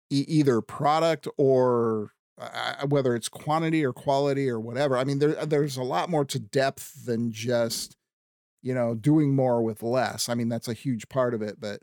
[0.10, 4.98] e- either product or uh, whether it's quantity or quality or whatever.
[4.98, 7.96] I mean, there, there's a lot more to depth than just,
[8.62, 10.30] you know, doing more with less.
[10.30, 11.82] I mean, that's a huge part of it, but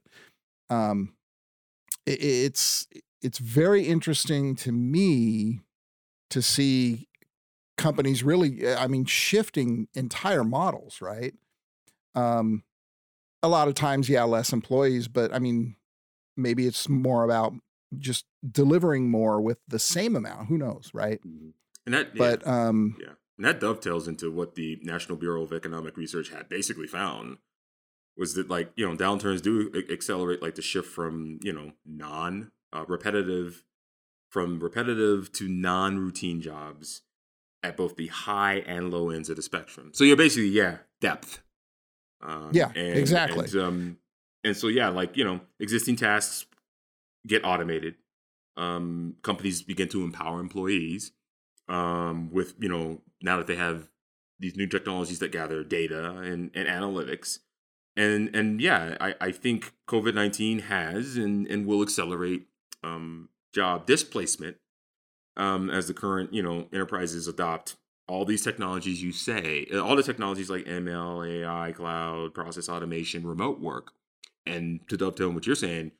[0.70, 1.14] um,
[2.06, 2.86] it, it's
[3.22, 5.60] it's very interesting to me
[6.30, 7.08] to see
[7.76, 11.34] companies really, eh, I mean, shifting entire models, right?
[12.14, 12.64] Um,
[13.42, 15.76] a lot of times, yeah, less employees, but I mean,
[16.36, 17.52] maybe it's more about
[17.98, 20.48] just delivering more with the same amount.
[20.48, 21.20] Who knows, right?
[21.26, 21.50] Mm-hmm.
[21.86, 22.68] And that, but yeah.
[22.68, 26.86] um, yeah, and that dovetails into what the National Bureau of Economic Research had basically
[26.86, 27.38] found
[28.16, 32.52] was that like you know downturns do accelerate like the shift from you know non
[32.72, 33.64] uh, repetitive
[34.30, 37.02] from repetitive to non routine jobs
[37.64, 39.90] at both the high and low ends of the spectrum.
[39.92, 41.42] So you're basically, yeah, depth.
[42.22, 43.46] Um, yeah, and, exactly.
[43.46, 43.98] And, um,
[44.44, 46.46] and so, yeah, like, you know, existing tasks
[47.26, 47.96] get automated.
[48.56, 51.12] Um, companies begin to empower employees
[51.68, 53.88] um, with, you know, now that they have
[54.38, 57.40] these new technologies that gather data and, and analytics.
[57.96, 62.42] And and yeah, I, I think COVID nineteen has and, and will accelerate
[62.82, 64.56] um, job displacement
[65.36, 69.96] um, as the current you know enterprises adopt all these technologies you say uh, all
[69.96, 73.92] the technologies like ml ai cloud process automation remote work.
[74.46, 75.92] And to dovetail on what you're saying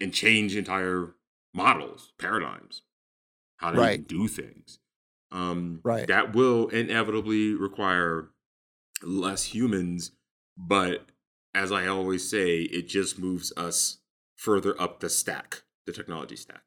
[0.00, 1.14] and change entire
[1.54, 2.82] models paradigms
[3.58, 4.06] how to right.
[4.06, 4.80] do things.
[5.30, 6.06] Um, right.
[6.08, 8.30] that will inevitably require
[9.02, 10.12] less humans
[10.56, 11.06] but
[11.54, 13.98] as i always say it just moves us
[14.36, 16.62] further up the stack the technology stack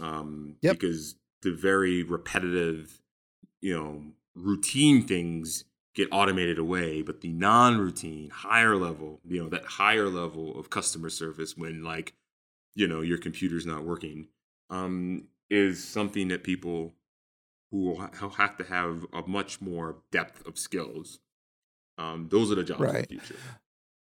[0.00, 0.74] um, yep.
[0.78, 3.00] because the very repetitive,
[3.60, 4.02] you know,
[4.34, 10.58] routine things get automated away, but the non-routine, higher level, you know, that higher level
[10.58, 12.14] of customer service when like,
[12.74, 14.28] you know, your computer's not working,
[14.70, 16.94] um, is something that people
[17.70, 21.18] who will have to have a much more depth of skills.
[21.98, 22.94] Um, those are the jobs right.
[23.02, 23.36] of the future.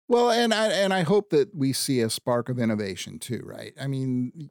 [0.08, 3.72] Well, and I and I hope that we see a spark of innovation too, right?
[3.80, 4.50] I mean,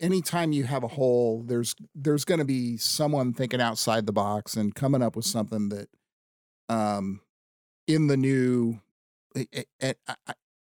[0.00, 4.54] anytime you have a hole, there's there's going to be someone thinking outside the box
[4.54, 5.88] and coming up with something that,
[6.68, 7.20] um,
[7.86, 8.80] in the new,
[9.34, 10.34] it, it, I,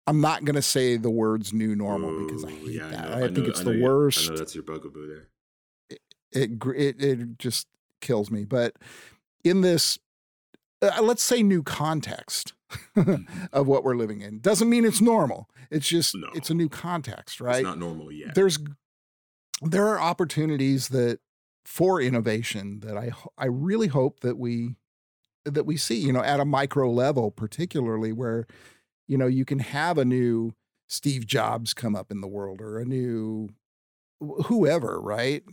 [0.08, 3.05] am not going to say the words "new normal" Ooh, because I hate yeah, that.
[3.05, 4.30] I, know, I, I think know, it's the worst.
[4.30, 5.28] I know that's your bugaboo there.
[5.89, 5.99] It,
[6.32, 7.68] it it it just
[8.01, 8.45] kills me.
[8.45, 8.76] But
[9.43, 9.99] in this,
[10.82, 12.53] uh, let's say new context
[12.95, 13.24] mm-hmm.
[13.53, 15.49] of what we're living in doesn't mean it's normal.
[15.72, 16.30] It's just no.
[16.34, 17.57] it's a new context, right?
[17.57, 18.36] It's not normal yet.
[18.36, 18.59] There's
[19.62, 21.20] there are opportunities that
[21.64, 24.76] for innovation that I I really hope that we
[25.45, 28.47] that we see, you know, at a micro level, particularly where,
[29.08, 30.53] you know, you can have a new
[30.88, 33.49] Steve Jobs come up in the world or a new
[34.20, 35.43] whoever, right?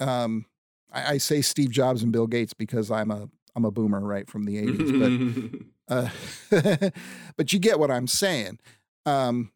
[0.00, 0.46] Um,
[0.92, 4.28] I, I say Steve Jobs and Bill Gates because I'm a I'm a boomer, right,
[4.28, 5.50] from the 80s.
[5.52, 6.08] but Uh,
[7.36, 8.58] but you get what I'm saying.
[9.04, 9.52] Um,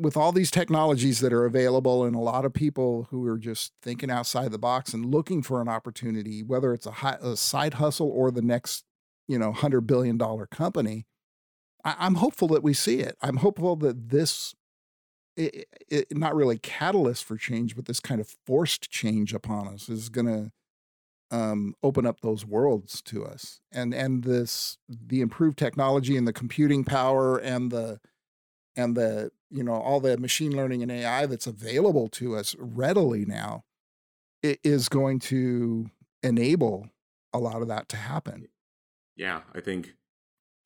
[0.00, 3.72] with all these technologies that are available and a lot of people who are just
[3.82, 7.74] thinking outside the box and looking for an opportunity whether it's a, high, a side
[7.74, 8.84] hustle or the next
[9.28, 11.04] you know 100 billion dollar company
[11.84, 13.16] I, am hopeful that we see it.
[13.20, 14.54] I'm hopeful that this
[15.36, 19.88] it, it, not really catalyst for change but this kind of forced change upon us
[19.88, 23.60] is going to um, open up those worlds to us.
[23.72, 28.00] And and this the improved technology and the computing power and the
[28.76, 33.24] and the you know all the machine learning and AI that's available to us readily
[33.24, 33.64] now
[34.42, 35.90] it is going to
[36.22, 36.90] enable
[37.32, 38.48] a lot of that to happen.
[39.16, 39.94] Yeah, I think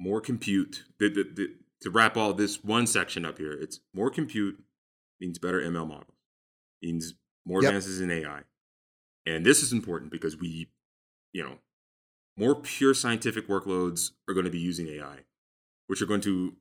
[0.01, 0.85] more compute.
[0.99, 1.49] The, the, the,
[1.83, 4.63] to wrap all this one section up here, it's more compute
[5.21, 6.17] means better ML models,
[6.83, 7.15] means
[7.47, 7.71] more yep.
[7.71, 8.43] advances in AI,
[9.25, 10.71] and this is important because we,
[11.33, 11.59] you know,
[12.37, 15.21] more pure scientific workloads are going to be using AI,
[15.87, 16.55] which are going to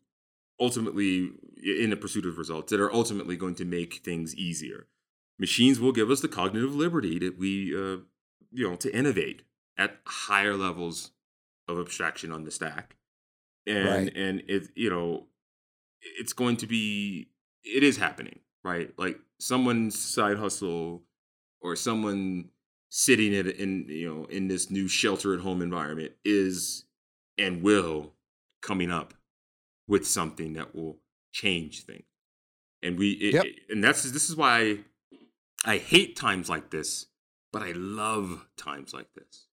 [0.60, 1.32] ultimately
[1.64, 4.88] in the pursuit of results that are ultimately going to make things easier.
[5.40, 7.98] Machines will give us the cognitive liberty that we, uh,
[8.52, 9.44] you know, to innovate
[9.78, 11.12] at higher levels
[11.68, 12.96] of abstraction on the stack,
[13.68, 14.16] and right.
[14.16, 15.28] and it, you know,
[16.20, 17.30] it's going to be,
[17.64, 18.92] it is happening, right?
[18.98, 21.04] Like someone's side hustle
[21.62, 22.50] or someone
[22.90, 26.86] sitting in, in you know in this new shelter at home environment is
[27.38, 28.14] and will
[28.62, 29.14] coming up
[29.88, 30.98] with something that will
[31.32, 32.04] change things.
[32.84, 33.46] And we, it, yep.
[33.46, 34.80] it, and that's this is why
[35.66, 37.08] I hate times like this,
[37.52, 39.48] but I love times like this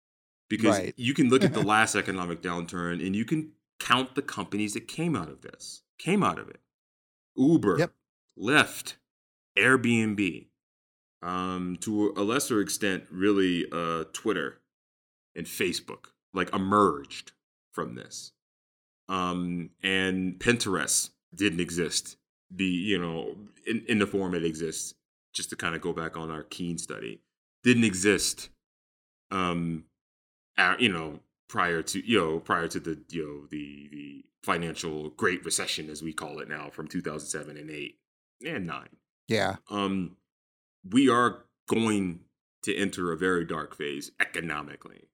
[0.49, 0.93] because right.
[0.97, 4.87] you can look at the last economic downturn and you can count the companies that
[4.87, 6.59] came out of this, came out of it.
[7.35, 7.93] Uber, yep.
[8.37, 8.95] Lyft,
[9.57, 10.47] Airbnb,
[11.21, 14.59] um, to a lesser extent, really, uh, Twitter
[15.35, 17.31] and Facebook, like emerged
[17.71, 18.33] from this
[19.09, 22.17] um, and Pinterest didn't exist.
[22.51, 23.35] The you know
[23.65, 24.95] in, in the form it exists.
[25.33, 27.19] Just to kind of go back on our Keen study,
[27.63, 28.49] didn't exist.
[29.31, 29.85] Um,
[30.57, 35.09] at, you know prior to you know prior to the you know the the financial
[35.09, 37.95] Great Recession as we call it now from 2007 and 8
[38.45, 38.87] and 9.
[39.29, 39.55] Yeah.
[39.69, 40.17] Um,
[40.87, 42.19] we are going
[42.63, 45.07] to enter a very dark phase economically,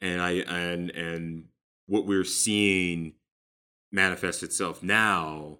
[0.00, 1.44] and I and and
[1.86, 3.14] what we're seeing
[3.92, 5.58] manifest itself now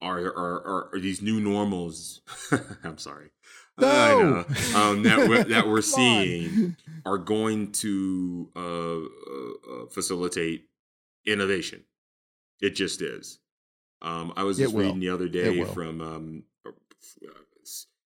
[0.00, 2.20] are are, are, these new normals.
[2.84, 3.30] I'm sorry.
[3.78, 3.88] No!
[3.88, 6.76] I know um, that we're, that we're seeing
[7.06, 10.68] are going to uh, uh, uh, facilitate
[11.26, 11.84] innovation.
[12.60, 13.38] It just is.
[14.02, 16.70] Um, I was just reading the other day from um, uh,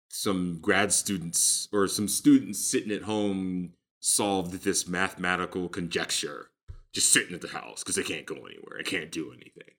[0.08, 6.50] some grad students or some students sitting at home solved this mathematical conjecture
[6.92, 8.78] just sitting at the house because they can't go anywhere.
[8.78, 9.74] I can't do anything.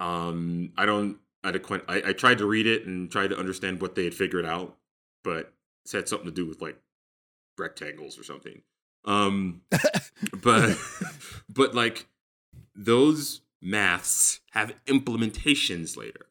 [0.00, 1.18] Um, I don't.
[1.44, 1.50] I,
[1.88, 4.76] I, I tried to read it and tried to understand what they had figured out,
[5.24, 5.52] but
[5.84, 6.76] it had something to do with like
[7.58, 8.62] rectangles or something.
[9.04, 9.62] Um,
[10.42, 10.76] but
[11.48, 12.06] but like
[12.74, 16.26] those maths have implementations later,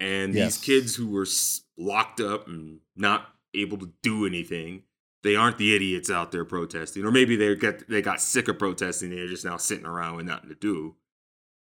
[0.00, 0.56] and yes.
[0.56, 1.26] these kids who were
[1.76, 4.82] locked up and not able to do anything
[5.24, 8.58] they aren't the idiots out there protesting, or maybe they get they got sick of
[8.58, 10.94] protesting and they're just now sitting around with nothing to do.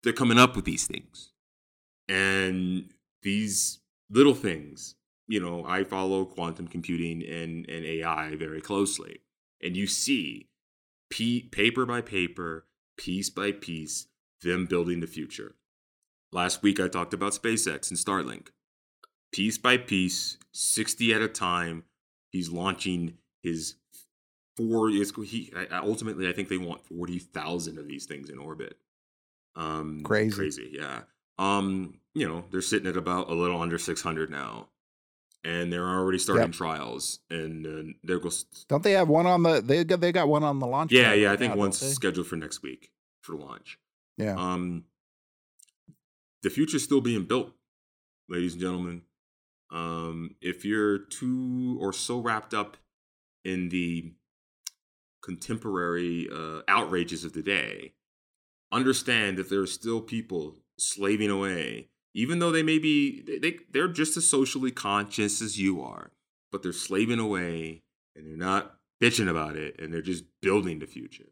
[0.01, 1.33] They're coming up with these things,
[2.07, 2.89] and
[3.21, 3.79] these
[4.09, 4.95] little things.
[5.27, 9.19] You know, I follow quantum computing and and AI very closely,
[9.61, 10.47] and you see,
[11.11, 12.65] p- paper by paper,
[12.97, 14.07] piece by piece,
[14.41, 15.55] them building the future.
[16.31, 18.47] Last week I talked about SpaceX and Starlink.
[19.31, 21.83] Piece by piece, 60 at a time,
[22.31, 23.75] he's launching his
[24.57, 28.77] four is he ultimately I think they want forty thousand of these things in orbit.
[29.55, 31.01] Um, crazy, crazy, yeah.
[31.37, 34.67] Um, you know they're sitting at about a little under six hundred now,
[35.43, 36.53] and they're already starting yep.
[36.53, 37.19] trials.
[37.29, 38.45] And uh, there goes.
[38.67, 39.61] Don't they have one on the?
[39.61, 40.91] They got they got one on the launch.
[40.91, 41.27] Yeah, yeah.
[41.27, 43.79] Right I think now, one's scheduled for next week for launch.
[44.17, 44.35] Yeah.
[44.35, 44.85] Um,
[46.43, 47.51] the future's still being built,
[48.27, 49.01] ladies and gentlemen.
[49.71, 52.77] Um, if you're too or so wrapped up
[53.43, 54.13] in the
[55.21, 57.93] contemporary uh, outrages of the day,
[58.71, 63.87] understand that there are still people slaving away, even though they may be they they're
[63.87, 66.11] just as socially conscious as you are,
[66.51, 67.83] but they're slaving away
[68.15, 71.31] and they're not bitching about it and they're just building the future.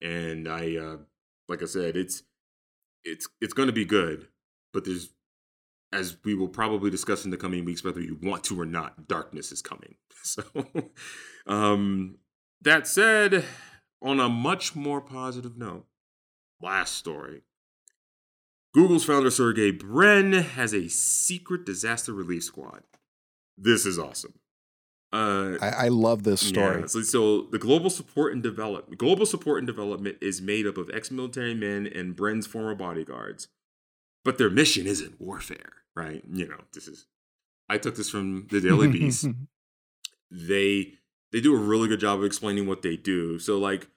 [0.00, 0.96] And I, uh,
[1.48, 2.22] like I said, it's
[3.04, 4.28] it's it's going to be good,
[4.72, 5.10] but there's
[5.92, 9.08] as we will probably discuss in the coming weeks, whether you want to or not,
[9.08, 9.96] darkness is coming.
[10.24, 10.42] So,
[11.46, 12.16] um,
[12.60, 13.44] that said,
[14.02, 15.86] on a much more positive note,
[16.60, 17.42] last story.
[18.74, 22.82] Google's founder Sergey Brin has a secret disaster relief squad.
[23.56, 24.34] This is awesome.
[25.10, 26.80] Uh, I, I, love this story.
[26.80, 30.76] Yeah, so, so, the global support and development, global support and development is made up
[30.76, 33.48] of ex-military men and Brin's former bodyguards,
[34.24, 36.22] but their mission isn't warfare, right?
[36.30, 37.06] You know, this is.
[37.68, 39.26] I took this from the Daily Beast.
[40.30, 40.94] they
[41.32, 43.38] they do a really good job of explaining what they do.
[43.38, 43.88] So, like,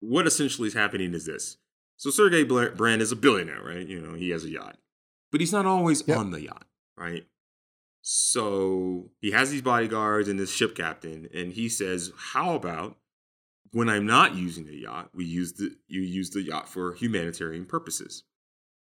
[0.00, 1.56] what essentially is happening is this:
[1.96, 3.86] so Sergey Brin is a billionaire, right?
[3.86, 4.76] You know, he has a yacht,
[5.30, 6.18] but he's not always yep.
[6.18, 7.26] on the yacht, right?
[8.00, 12.96] So he has these bodyguards and this ship captain, and he says, "How about
[13.70, 17.66] when I'm not using the yacht, we use the you use the yacht for humanitarian
[17.66, 18.24] purposes."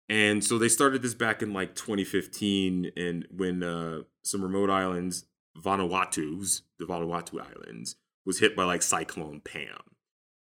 [0.09, 5.25] And so they started this back in like 2015, and when uh, some remote islands,
[5.59, 9.81] Vanuatu's, the Vanuatu Islands, was hit by like Cyclone Pam.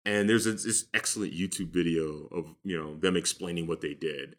[0.04, 4.36] And there's a, this excellent YouTube video of you know them explaining what they did.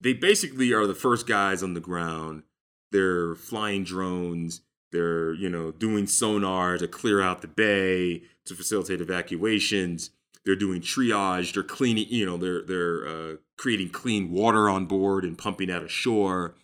[0.00, 2.42] They basically are the first guys on the ground
[2.92, 4.62] they're flying drones.
[4.92, 10.10] They're, you know, doing sonar to clear out the bay to facilitate evacuations.
[10.46, 11.52] They're doing triage.
[11.52, 15.82] They're cleaning, you know, they're they're uh, creating clean water on board and pumping out
[15.82, 16.54] ashore.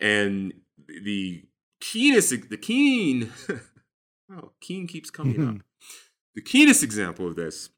[0.00, 0.52] And
[0.88, 1.44] the
[1.80, 3.32] keenest, the keen,
[4.32, 5.62] oh, keen keeps coming up.
[6.34, 7.70] The keenest example of this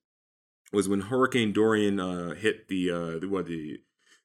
[0.73, 3.81] was when Hurricane Dorian uh, hit the uh, the what the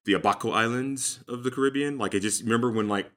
[0.06, 1.98] the Abaco Islands of the Caribbean.
[1.98, 3.12] Like I just remember when like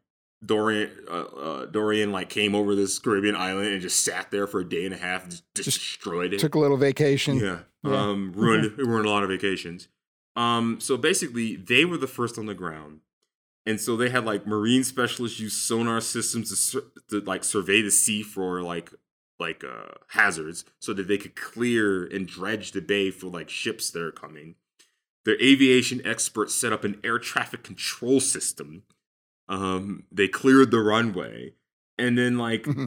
[0.44, 4.60] Dorian uh, uh, Dorian like came over this Caribbean island and just sat there for
[4.60, 6.40] a day and a half, just, just destroyed it.
[6.40, 7.36] Took a little vacation.
[7.36, 7.96] Yeah, yeah.
[7.96, 9.88] um, ruined it ruined a lot of vacations.
[10.34, 13.00] Um, so basically, they were the first on the ground,
[13.64, 17.82] and so they had like marine specialists use sonar systems to, sur- to like survey
[17.82, 18.90] the sea for like
[19.38, 23.90] like uh, hazards, so that they could clear and dredge the bay for like ships
[23.90, 24.56] that are coming.
[25.24, 28.82] Their aviation experts set up an air traffic control system
[29.52, 31.52] um, they cleared the runway,
[31.98, 32.86] and then like mm-hmm.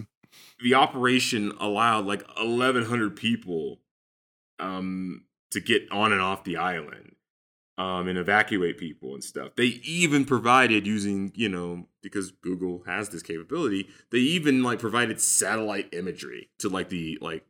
[0.63, 3.81] the operation allowed like 1,100 people
[4.59, 7.15] um, to get on and off the island
[7.77, 9.51] um, and evacuate people and stuff.
[9.55, 13.87] They even provided using you know because Google has this capability.
[14.09, 17.45] They even like provided satellite imagery to like the like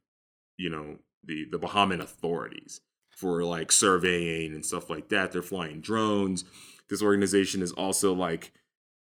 [0.58, 5.32] you know the the Bahamian authorities for like surveying and stuff like that.
[5.32, 6.44] They're flying drones.
[6.90, 8.52] This organization is also like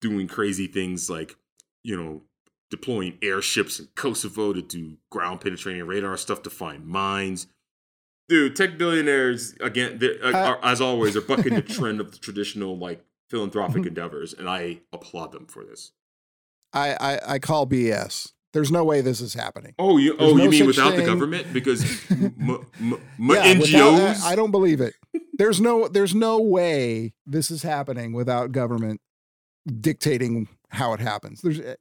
[0.00, 1.36] doing crazy things like,
[1.82, 2.22] you know,
[2.70, 7.46] deploying airships in Kosovo to do ground penetrating radar stuff to find mines.
[8.28, 12.76] Dude, tech billionaires again, uh, are, as always, are bucking the trend of the traditional
[12.76, 15.92] like philanthropic endeavors, and I applaud them for this.
[16.72, 18.32] I, I, I call BS.
[18.52, 19.74] There's no way this is happening.
[19.78, 21.00] Oh, you oh no you mean without thing.
[21.00, 21.52] the government?
[21.52, 24.22] Because m- m- m- yeah, NGOs.
[24.22, 24.94] I don't believe it.
[25.34, 29.00] There's no there's no way this is happening without government
[29.68, 31.40] dictating how it happens.
[31.40, 31.74] There's eh,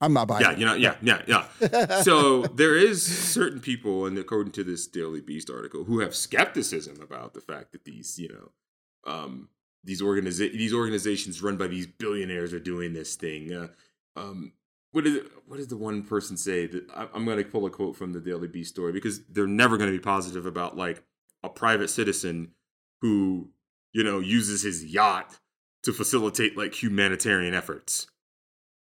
[0.00, 0.42] I'm not buying.
[0.42, 2.00] Yeah, you know, yeah, yeah, yeah.
[2.02, 7.00] so there is certain people, and according to this Daily Beast article, who have skepticism
[7.02, 9.48] about the fact that these, you know, um,
[9.82, 13.52] these organiza- these organizations run by these billionaires are doing this thing.
[13.52, 13.68] Uh,
[14.14, 14.52] um,
[14.92, 16.66] what is what does the one person say?
[16.66, 19.46] That I, I'm going to pull a quote from the Daily Beast story because they're
[19.46, 21.02] never going to be positive about like
[21.42, 22.52] a private citizen
[23.00, 23.50] who
[23.92, 25.38] you know uses his yacht
[25.88, 28.06] to facilitate like humanitarian efforts.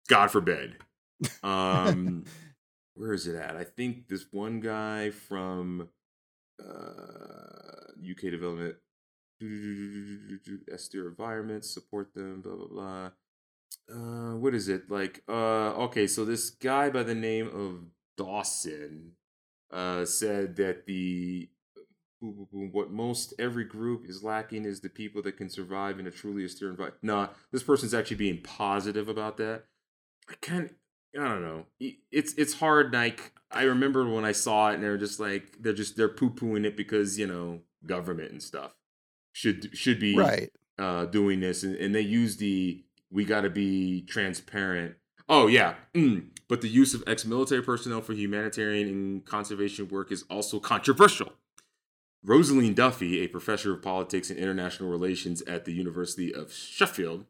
[0.08, 0.78] God forbid.
[1.42, 2.26] Um,
[2.96, 3.56] where is it at?
[3.56, 5.88] I think this one guy from
[6.62, 8.76] uh, UK development,
[10.70, 13.10] Esther environments support them, blah blah blah.
[13.90, 15.24] Uh, what is it like?
[15.30, 17.86] Uh, okay, so this guy by the name of
[18.18, 19.14] Dawson
[19.72, 21.48] uh, said that the
[22.24, 26.46] what most every group is lacking is the people that can survive in a truly
[26.46, 27.04] austere environment.
[27.04, 29.66] Nah, this person's actually being positive about that.
[30.30, 30.74] I can't.
[31.16, 31.66] I don't know.
[32.12, 32.94] It's it's hard.
[32.94, 36.32] Like I remember when I saw it, and they're just like they're just they're poo
[36.32, 38.74] pooing it because you know government and stuff
[39.34, 40.50] should should be right
[40.80, 44.96] uh, doing this, and, and they use the we got to be transparent.
[45.30, 46.28] Oh yeah, mm.
[46.48, 51.34] but the use of ex-military personnel for humanitarian and conservation work is also controversial.
[52.26, 57.26] Rosaleen Duffy, a professor of politics and international relations at the University of Sheffield,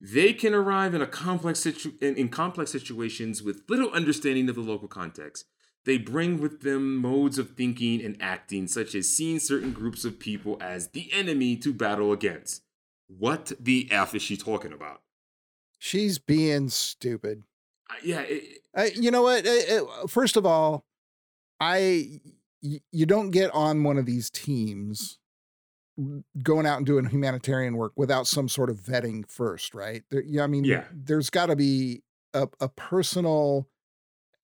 [0.00, 4.54] they can arrive in a complex situ- in, in complex situations with little understanding of
[4.54, 5.46] the local context.
[5.84, 10.18] They bring with them modes of thinking and acting, such as seeing certain groups of
[10.18, 12.62] people as the enemy to battle against.
[13.08, 15.02] What the f is she talking about?
[15.78, 17.42] She's being stupid.
[17.88, 19.46] Uh, yeah, it, uh, you know what?
[20.08, 20.84] first of all,
[21.58, 22.20] I
[22.62, 25.18] you don't get on one of these teams
[26.42, 30.02] going out and doing humanitarian work without some sort of vetting first, right?
[30.10, 30.84] There, yeah, I mean, Yeah.
[30.92, 32.02] there's got to be
[32.32, 33.68] a, a personal.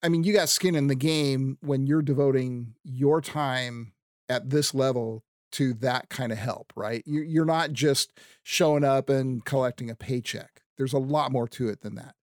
[0.02, 3.92] I mean, you got skin in the game when you're devoting your time
[4.28, 7.02] at this level to that kind of help, right?
[7.06, 8.12] You, you're not just
[8.42, 10.60] showing up and collecting a paycheck.
[10.76, 12.14] There's a lot more to it than that.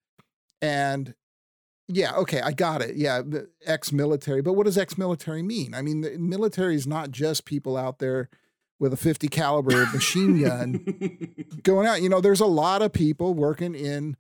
[0.62, 1.16] And
[1.94, 2.96] yeah, okay, I got it.
[2.96, 3.22] Yeah,
[3.66, 4.42] ex military.
[4.42, 5.74] But what does ex military mean?
[5.74, 8.30] I mean, the military is not just people out there
[8.80, 10.84] with a 50 caliber machine gun
[11.64, 12.02] going out.
[12.02, 14.18] You know, there's a lot of people working in,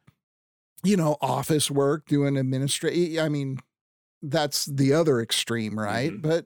[0.84, 3.24] you know, office work, doing administrative.
[3.24, 3.58] I mean,
[4.22, 6.12] that's the other extreme, right?
[6.12, 6.22] Mhm.
[6.22, 6.46] But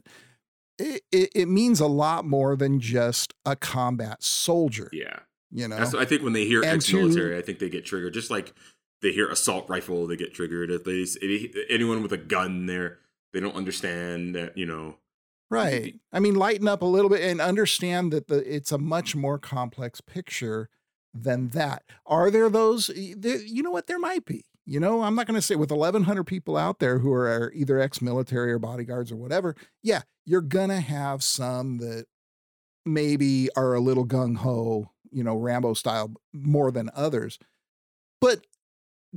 [0.80, 4.90] it, it, it means a lot more than just a combat soldier.
[4.94, 5.20] yeah.
[5.50, 7.86] You know, That's I think when they hear And ex-military, to- I think they get
[7.86, 8.14] triggered.
[8.14, 8.54] Just like
[9.02, 10.72] they hear assault rifle, they get triggered.
[10.72, 13.00] If they if anyone with a gun there,
[13.34, 14.96] they don't understand that you know.
[15.50, 15.96] Right.
[16.12, 19.40] I mean, lighten up a little bit and understand that the it's a much more
[19.40, 20.70] complex picture
[21.14, 21.84] than that.
[22.06, 22.92] Are there those?
[23.16, 23.88] there- You know what?
[23.88, 24.44] There might be.
[24.66, 27.80] You know, I'm not going to say with 1,100 people out there who are either
[27.80, 29.56] ex-military or bodyguards or whatever.
[29.82, 32.08] Yeah, you're gonna have some that
[32.86, 37.40] maybe are a little gung ho, you know, Rambo style more than others.
[38.20, 38.46] But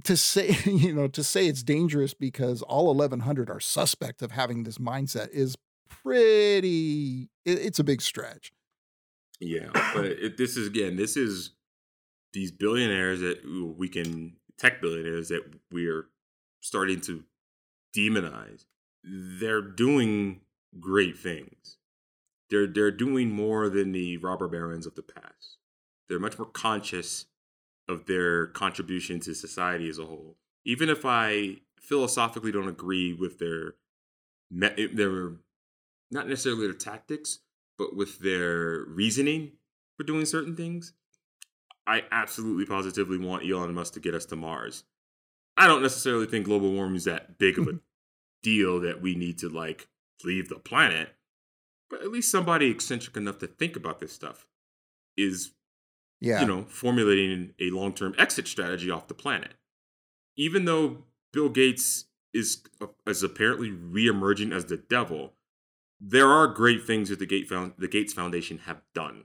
[0.05, 4.64] to say, you know, to say it's dangerous because all 1,100 are suspect of having
[4.64, 5.57] this mindset is
[5.88, 7.28] pretty.
[7.45, 8.53] It, it's a big stretch.
[9.41, 11.53] Yeah, but it, this is again, this is
[12.32, 13.43] these billionaires that
[13.76, 16.07] we can tech billionaires that we are
[16.61, 17.24] starting to
[17.97, 18.66] demonize.
[19.03, 20.43] They're doing
[20.78, 21.78] great things.
[22.51, 25.57] They're they're doing more than the robber barons of the past.
[26.09, 27.26] They're much more conscious
[27.91, 30.36] of their contribution to society as a whole.
[30.64, 33.74] Even if I philosophically don't agree with their
[34.51, 35.32] their
[36.11, 37.41] not necessarily their tactics,
[37.78, 39.53] but with their reasoning
[39.97, 40.93] for doing certain things,
[41.86, 44.84] I absolutely positively want Elon Musk to get us to Mars.
[45.57, 47.80] I don't necessarily think global warming is that big of a
[48.43, 49.88] deal that we need to like
[50.24, 51.11] leave the planet,
[51.88, 54.47] but at least somebody eccentric enough to think about this stuff
[55.16, 55.53] is
[56.21, 56.41] Yeah.
[56.41, 59.55] you know, formulating a long term exit strategy off the planet.
[60.37, 65.33] Even though Bill Gates is uh, is apparently reemerging as the devil,
[66.01, 69.25] there are great things that the Gate Found the Gates Foundation have done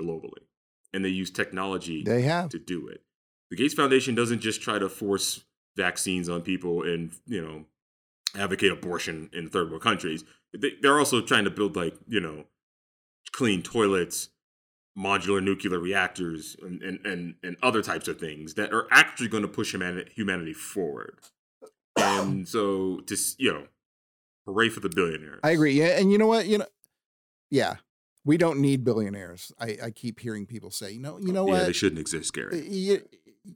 [0.00, 0.46] globally,
[0.92, 2.50] and they use technology they have.
[2.50, 3.02] to do it.
[3.50, 5.44] The Gates Foundation doesn't just try to force
[5.76, 7.64] vaccines on people and you know
[8.40, 10.24] advocate abortion in third world countries.
[10.52, 12.44] They, they're also trying to build like you know
[13.32, 14.28] clean toilets,
[14.98, 19.42] modular nuclear reactors, and and and, and other types of things that are actually going
[19.42, 21.18] to push humanity, humanity forward.
[21.96, 23.64] And so, to s- you know,
[24.46, 25.40] hooray for the billionaires.
[25.44, 25.72] I agree.
[25.72, 26.46] Yeah, and you know what?
[26.46, 26.66] You know,
[27.50, 27.76] yeah,
[28.24, 29.52] we don't need billionaires.
[29.60, 31.66] I, I keep hearing people say, you know, you know yeah, what?
[31.66, 32.66] they shouldn't exist, Gary.
[32.68, 33.02] Y-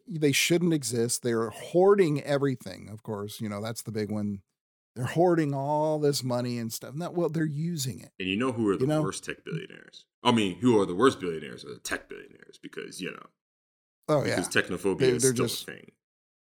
[0.09, 1.23] they shouldn't exist.
[1.23, 2.89] They're hoarding everything.
[2.91, 4.41] Of course, you know that's the big one.
[4.95, 6.95] They're hoarding all this money and stuff.
[6.95, 8.11] Not well, they're using it.
[8.21, 10.05] And you know who are the You know- worst tech billionaires?
[10.23, 11.65] I mean, who are the worst billionaires?
[11.65, 13.27] Are the tech billionaires because you know
[14.09, 15.93] Oh yeah, because technophobia They- is still just- a thing.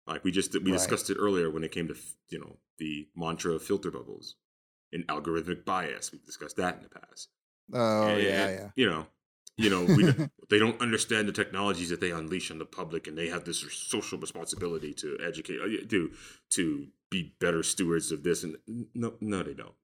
[0.05, 0.78] Like we just we Right.
[0.78, 1.95] discussed it earlier when it came to
[2.30, 4.36] you know the mantra of filter bubbles
[4.93, 6.11] and algorithmic bias.
[6.13, 7.30] We discussed that in the past.
[7.74, 8.70] oh And, yeah, yeah.
[8.78, 9.07] You know,
[9.57, 10.03] you know, we,
[10.49, 13.59] they don't understand the technologies that they unleash on the public, and they have this
[13.74, 16.13] social responsibility to educate, uh, to
[16.51, 18.43] to be better stewards of this.
[18.43, 18.55] And
[18.93, 19.76] no, no, they don't.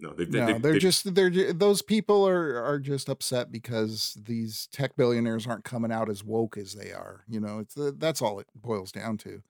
[0.00, 3.52] No, they, they, No, they, they're they- just they're those people are are just upset
[3.52, 7.24] because these tech billionaires aren't coming out as woke as they are.
[7.28, 9.42] You know, it's the, that's all it boils down to.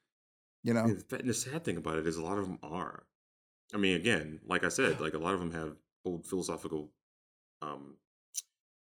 [0.62, 3.04] You know, and the sad thing about it is a lot of them are.
[3.74, 6.90] I mean, again, like I said, like a lot of them have old philosophical,
[7.60, 7.96] um,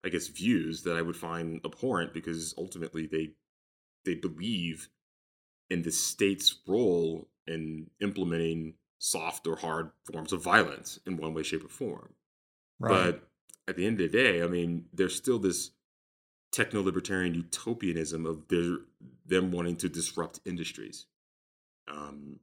[0.06, 3.32] I guess, views that I would find abhorrent because ultimately they
[4.06, 4.90] they believe
[5.70, 11.44] in the state's role in implementing soft or hard forms of violence in one way,
[11.44, 12.14] shape, or form.
[12.80, 12.92] right?
[12.92, 13.28] But
[13.68, 15.72] at the end of the day, I mean, there's still this
[16.52, 18.78] techno libertarian utopianism of their,
[19.26, 21.06] them wanting to disrupt industries.
[21.88, 22.40] Um,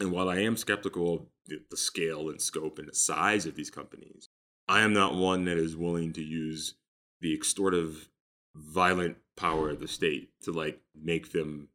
[0.00, 3.54] and while I am skeptical of the, the scale and scope and the size of
[3.54, 4.28] these companies,
[4.68, 6.74] I am not one that is willing to use
[7.20, 8.08] the extortive,
[8.54, 11.68] violent power of the state to like make them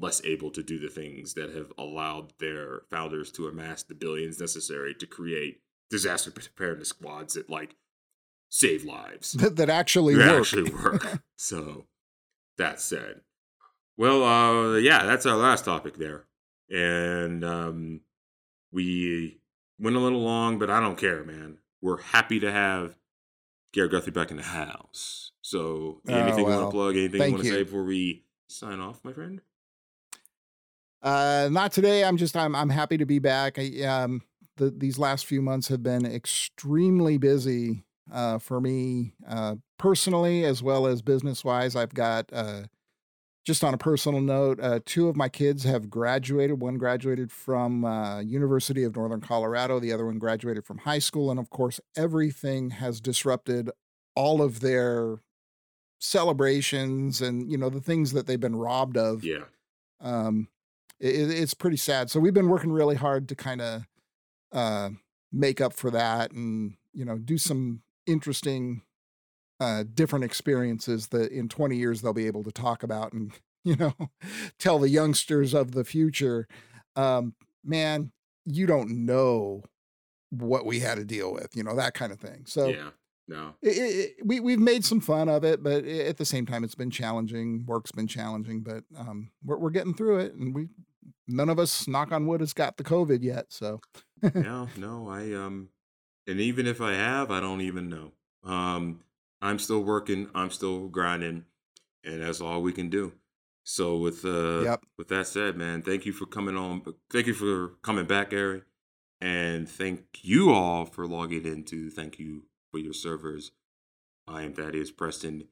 [0.00, 4.40] less able to do the things that have allowed their founders to amass the billions
[4.40, 7.76] necessary to create disaster preparedness squads that like
[8.48, 10.40] save lives that, that actually that work.
[10.40, 11.22] actually work.
[11.36, 11.86] so
[12.58, 13.20] that said,
[13.96, 16.24] well, uh, yeah, that's our last topic there,
[16.70, 18.00] and um,
[18.72, 19.38] we
[19.78, 21.58] went a little long, but I don't care, man.
[21.82, 22.96] We're happy to have
[23.72, 25.32] Gary Guthrie back in the house.
[25.42, 26.96] So, Oh, anything you want to plug?
[26.96, 29.40] Anything you want to say before we sign off, my friend?
[31.06, 32.02] Uh, not today.
[32.02, 33.60] I'm just I'm I'm happy to be back.
[33.60, 34.22] I, um,
[34.56, 40.64] the these last few months have been extremely busy uh, for me uh, personally as
[40.64, 41.76] well as business wise.
[41.76, 42.62] I've got uh,
[43.44, 46.60] just on a personal note, uh, two of my kids have graduated.
[46.60, 49.78] One graduated from uh, University of Northern Colorado.
[49.78, 53.70] The other one graduated from high school, and of course, everything has disrupted
[54.16, 55.20] all of their
[56.00, 59.44] celebrations and you know the things that they've been robbed of Yeah.
[60.00, 60.48] um
[61.00, 62.10] it, it's pretty sad.
[62.10, 63.82] So we've been working really hard to kind of
[64.52, 64.90] uh
[65.32, 68.82] make up for that and you know do some interesting
[69.58, 73.32] uh different experiences that in 20 years they'll be able to talk about and
[73.64, 73.94] you know
[74.58, 76.46] tell the youngsters of the future.
[76.94, 77.34] Um
[77.64, 78.12] man
[78.44, 79.62] you don't know
[80.30, 82.44] what we had to deal with you know that kind of thing.
[82.46, 82.90] So yeah.
[83.28, 83.54] No.
[83.62, 86.46] it, it, it- we we've made some fun of it, but i- at the same
[86.46, 87.64] time, it's been challenging.
[87.66, 90.68] Work's been challenging, but um, we're we're getting through it, and we
[91.28, 93.46] none of us, knock on wood, has got the COVID yet.
[93.50, 93.80] So
[94.34, 95.70] no, no, I um
[96.26, 98.12] and even if I have, I don't even know.
[98.44, 99.00] Um
[99.42, 101.44] I'm still working, I'm still grinding,
[102.04, 103.12] and that's all we can do.
[103.64, 104.84] So with uh Yep.
[104.98, 108.62] with that said, man, thank you for coming on thank you for coming back, Gary.
[109.20, 112.44] And thank you all for logging into thank you
[112.76, 113.52] for your servers.
[114.28, 115.44] I am Thaddeus Preston.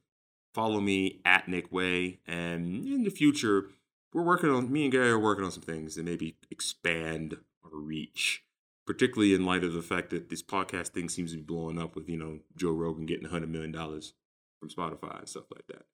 [0.53, 2.19] Follow me at Nick Way.
[2.27, 3.69] And in the future,
[4.13, 7.77] we're working on me and Gary are working on some things that maybe expand our
[7.79, 8.43] reach
[8.85, 11.95] particularly in light of the fact that this podcast thing seems to be blowing up
[11.95, 14.13] with you know Joe Rogan getting a hundred million dollars
[14.59, 15.85] from Spotify and stuff like that.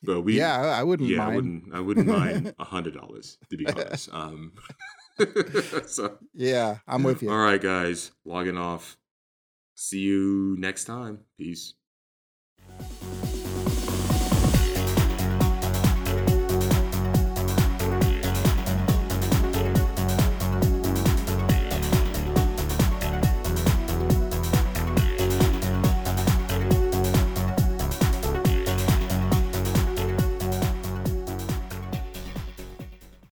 [0.00, 1.32] But we, yeah, I I wouldn't yeah, mind.
[1.32, 4.08] I wouldn't, I wouldn't mind a hundred dollars to be honest.
[4.12, 4.52] Um,
[5.86, 7.30] so Yeah, I'm with you.
[7.30, 8.96] All right, guys, logging off.
[9.82, 11.20] See you next time.
[11.38, 11.72] Peace.